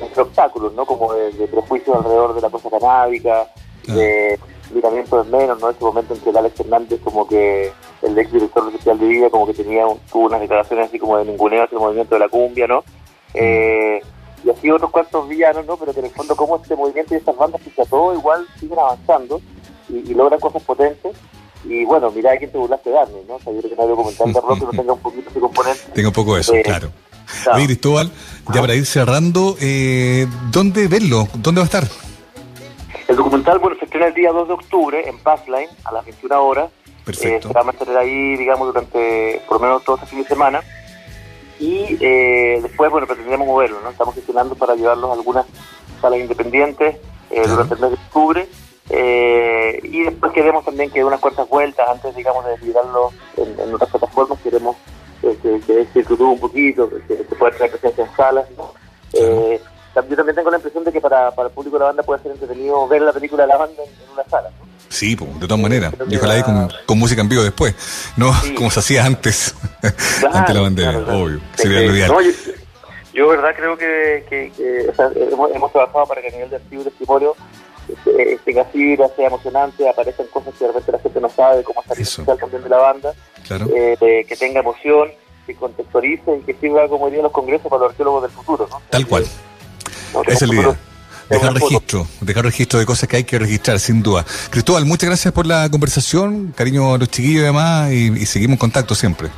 entre 0.00 0.22
obstáculos, 0.22 0.72
¿no? 0.74 0.86
Como 0.86 1.12
de, 1.12 1.46
prejuicios 1.48 1.94
alrededor 1.94 2.34
de 2.34 2.40
la 2.40 2.48
cosa 2.48 2.70
canábica, 2.70 3.46
ah. 3.88 3.94
eh, 3.96 4.38
miramiento 4.72 5.20
es 5.20 5.26
menos, 5.28 5.60
¿no? 5.60 5.70
Ese 5.70 5.84
momento 5.84 6.14
en 6.14 6.20
que 6.20 6.30
el 6.30 6.36
Alex 6.36 6.60
Hernández 6.60 7.00
como 7.02 7.26
que 7.26 7.70
el 8.02 8.18
ex 8.18 8.32
director 8.32 8.70
Festival 8.72 8.98
de 8.98 9.06
Vida 9.06 9.30
como 9.30 9.46
que 9.46 9.54
tenía 9.54 9.84
tuvo 10.10 10.26
unas 10.26 10.40
declaraciones 10.40 10.88
así 10.88 10.98
como 10.98 11.18
de 11.18 11.24
ninguneo 11.24 11.64
hacia 11.64 11.76
el 11.76 11.82
movimiento 11.82 12.14
de 12.14 12.18
la 12.18 12.28
cumbia, 12.28 12.66
¿no? 12.66 12.84
Eh, 13.34 14.00
y 14.44 14.50
así 14.50 14.70
otros 14.70 14.90
cuantos 14.90 15.28
villanos, 15.28 15.66
¿no? 15.66 15.76
Pero 15.76 15.92
que 15.92 16.00
en 16.00 16.06
el 16.06 16.12
fondo 16.12 16.36
como 16.36 16.56
este 16.56 16.76
movimiento 16.76 17.14
y 17.14 17.18
estas 17.18 17.36
bandas 17.36 17.60
que 17.62 17.84
todo 17.84 18.14
igual 18.14 18.46
siguen 18.58 18.78
avanzando 18.78 19.40
y, 19.88 20.14
logran 20.14 20.40
cosas 20.40 20.62
potentes. 20.62 21.16
Y 21.64 21.84
bueno, 21.84 22.10
mira 22.10 22.32
a 22.32 22.36
quién 22.36 22.50
te 22.50 22.58
burlaste 22.58 22.90
de 22.90 22.98
Arne, 22.98 23.18
¿no? 23.26 23.34
O 23.36 23.40
sea, 23.40 23.52
yo 23.52 23.58
creo 23.58 23.70
que 23.70 23.76
no 23.76 23.82
hay 23.82 23.88
documental 23.88 24.32
de 24.32 24.40
rock 24.40 24.58
que 24.58 24.64
no 24.64 24.70
tenga 24.70 24.92
un 24.92 25.00
poquito 25.00 25.30
ese 25.30 25.40
componente. 25.40 25.80
Tenga 25.94 26.08
un 26.08 26.14
poco 26.14 26.36
eso, 26.36 26.54
eh, 26.54 26.62
claro. 26.62 26.90
claro. 27.42 27.58
Oye, 27.58 27.66
Cristóbal, 27.66 28.10
ya 28.54 28.60
para 28.60 28.74
ir 28.74 28.86
cerrando, 28.86 29.56
eh, 29.60 30.26
¿dónde 30.52 30.86
verlo? 30.86 31.26
¿Dónde 31.34 31.60
va 31.60 31.64
a 31.64 31.66
estar? 31.66 31.84
El 33.08 33.16
documental, 33.16 33.58
bueno, 33.58 33.76
se 33.78 33.84
estrena 33.84 34.06
el 34.06 34.14
día 34.14 34.32
2 34.32 34.48
de 34.48 34.54
octubre 34.54 35.08
en 35.08 35.18
Passline 35.18 35.68
a 35.84 35.92
las 35.92 36.04
21 36.04 36.44
horas. 36.44 36.70
Perfecto. 37.04 37.48
Eh, 37.48 37.52
se 37.52 37.54
va 37.54 37.60
a 37.60 37.64
mantener 37.64 37.96
ahí, 37.96 38.36
digamos, 38.36 38.66
durante 38.66 39.40
por 39.46 39.60
lo 39.60 39.66
menos 39.66 39.84
todo 39.84 39.96
este 39.96 40.08
fin 40.08 40.22
de 40.22 40.28
semana. 40.28 40.60
Y 41.58 41.96
eh, 42.00 42.58
después, 42.62 42.90
bueno, 42.90 43.06
pretendemos 43.06 43.46
moverlo, 43.46 43.80
¿no? 43.80 43.90
Estamos 43.90 44.14
gestionando 44.14 44.54
para 44.56 44.74
llevarlos 44.74 45.10
a 45.10 45.14
algunas 45.14 45.46
salas 46.00 46.18
independientes 46.18 46.96
eh, 47.30 47.42
durante 47.46 47.74
el 47.74 47.80
mes 47.80 47.90
de 47.90 47.96
octubre. 47.96 48.48
Eh, 48.98 49.78
y 49.82 50.04
después 50.04 50.32
queremos 50.32 50.64
también 50.64 50.90
que 50.90 51.04
unas 51.04 51.20
cuantas 51.20 51.46
vueltas 51.48 51.86
antes, 51.86 52.16
digamos, 52.16 52.46
de 52.46 52.56
liberarlo 52.58 53.10
en, 53.36 53.60
en 53.60 53.74
otras 53.74 53.90
plataformas. 53.90 54.38
Queremos 54.40 54.76
que, 55.20 55.36
que, 55.60 55.86
que 55.92 56.04
se 56.04 56.12
un 56.14 56.40
poquito, 56.40 56.88
que, 56.88 57.16
se 57.16 57.34
pueda 57.34 57.52
tener 57.52 57.70
presencia 57.72 58.04
en 58.04 58.16
salas, 58.16 58.46
¿no? 58.56 58.72
Eh, 59.12 59.60
yo 59.94 60.16
también 60.16 60.36
tengo 60.36 60.50
la 60.50 60.56
impresión 60.56 60.84
de 60.84 60.92
que 60.92 61.00
para, 61.00 61.30
para 61.30 61.48
el 61.48 61.54
público 61.54 61.76
de 61.76 61.80
la 61.80 61.86
banda 61.86 62.02
puede 62.02 62.22
ser 62.22 62.32
entretenido 62.32 62.86
ver 62.86 63.02
la 63.02 63.12
película 63.12 63.44
de 63.44 63.48
la 63.48 63.56
banda 63.56 63.82
en, 63.82 64.12
una 64.12 64.24
sala. 64.24 64.50
¿no? 64.50 64.66
Sí, 64.88 65.14
de 65.14 65.46
todas 65.46 65.58
maneras. 65.58 65.92
Y 66.08 66.16
ojalá 66.16 66.34
ahí 66.34 66.42
con, 66.42 66.68
con, 66.86 66.98
música 66.98 67.20
en 67.22 67.28
vivo 67.28 67.42
después, 67.42 67.74
no 68.16 68.30
como 68.56 68.70
se 68.70 68.80
hacía 68.80 69.04
antes, 69.04 69.54
claro, 70.20 70.36
antes 70.36 70.54
la 70.54 70.60
bandera, 70.60 70.98
obvio. 70.98 71.40
Sería 71.54 71.80
lo 71.80 71.94
ideal. 71.94 72.12
No, 72.12 72.20
yo, 72.20 72.30
yo, 73.14 73.28
verdad 73.28 73.50
creo 73.56 73.76
que, 73.76 74.24
que, 74.28 74.52
que 74.56 74.88
o 74.90 74.94
sea, 74.94 75.10
hemos, 75.14 75.50
hemos, 75.50 75.72
trabajado 75.72 76.06
para 76.06 76.20
que 76.20 76.28
a 76.28 76.30
nivel 76.30 76.50
de 76.50 76.56
archivo 76.56 76.82
y 76.82 76.84
testimonio 76.84 77.34
este, 77.88 78.38
tenga 78.44 78.64
fibra, 78.64 79.08
sea 79.14 79.28
emocionante, 79.28 79.88
aparezcan 79.88 80.26
cosas 80.28 80.54
que 80.54 80.64
de 80.64 80.68
repente 80.68 80.92
la 80.92 80.98
gente 80.98 81.20
no 81.20 81.28
sabe, 81.28 81.62
como 81.62 81.82
está 81.82 81.94
el 81.94 82.38
también 82.38 82.62
de 82.62 82.68
la 82.68 82.78
banda, 82.78 83.14
claro. 83.46 83.66
eh, 83.74 84.24
que 84.28 84.36
tenga 84.36 84.60
emoción, 84.60 85.10
que 85.46 85.54
contextualice 85.54 86.38
y 86.38 86.40
que 86.42 86.54
sirva, 86.54 86.88
como 86.88 87.06
dirían 87.06 87.24
los 87.24 87.32
congresos, 87.32 87.68
para 87.68 87.82
los 87.82 87.90
arqueólogos 87.90 88.22
del 88.22 88.32
futuro. 88.32 88.68
¿no? 88.70 88.80
Tal 88.90 89.06
cual. 89.06 89.24
Esa 89.24 90.32
es 90.32 90.42
el 90.42 90.50
día. 90.50 90.76
Dejar 91.28 91.54
registro, 91.54 92.06
dejar 92.20 92.44
registro 92.44 92.78
de 92.78 92.86
cosas 92.86 93.08
que 93.08 93.16
hay 93.16 93.24
que 93.24 93.38
registrar, 93.38 93.80
sin 93.80 94.00
duda. 94.00 94.24
Cristóbal, 94.50 94.84
muchas 94.84 95.08
gracias 95.08 95.34
por 95.34 95.44
la 95.44 95.68
conversación, 95.70 96.52
cariño 96.56 96.94
a 96.94 96.98
los 96.98 97.08
chiquillos 97.08 97.42
y 97.42 97.44
demás, 97.46 97.90
y, 97.90 98.26
seguimos 98.26 98.54
en 98.54 98.58
contacto 98.58 98.94
siempre. 98.94 99.28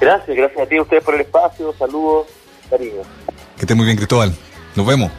Gracias, 0.00 0.34
gracias 0.34 0.60
a 0.60 0.66
ti, 0.66 0.76
a 0.76 0.82
ustedes 0.82 1.04
por 1.04 1.14
el 1.14 1.20
espacio, 1.20 1.74
saludos, 1.78 2.26
cariño. 2.70 3.02
Que 3.56 3.62
esté 3.62 3.74
muy 3.74 3.84
bien, 3.84 3.98
Cristóbal. 3.98 4.34
Nos 4.74 4.86
vemos. 4.86 5.12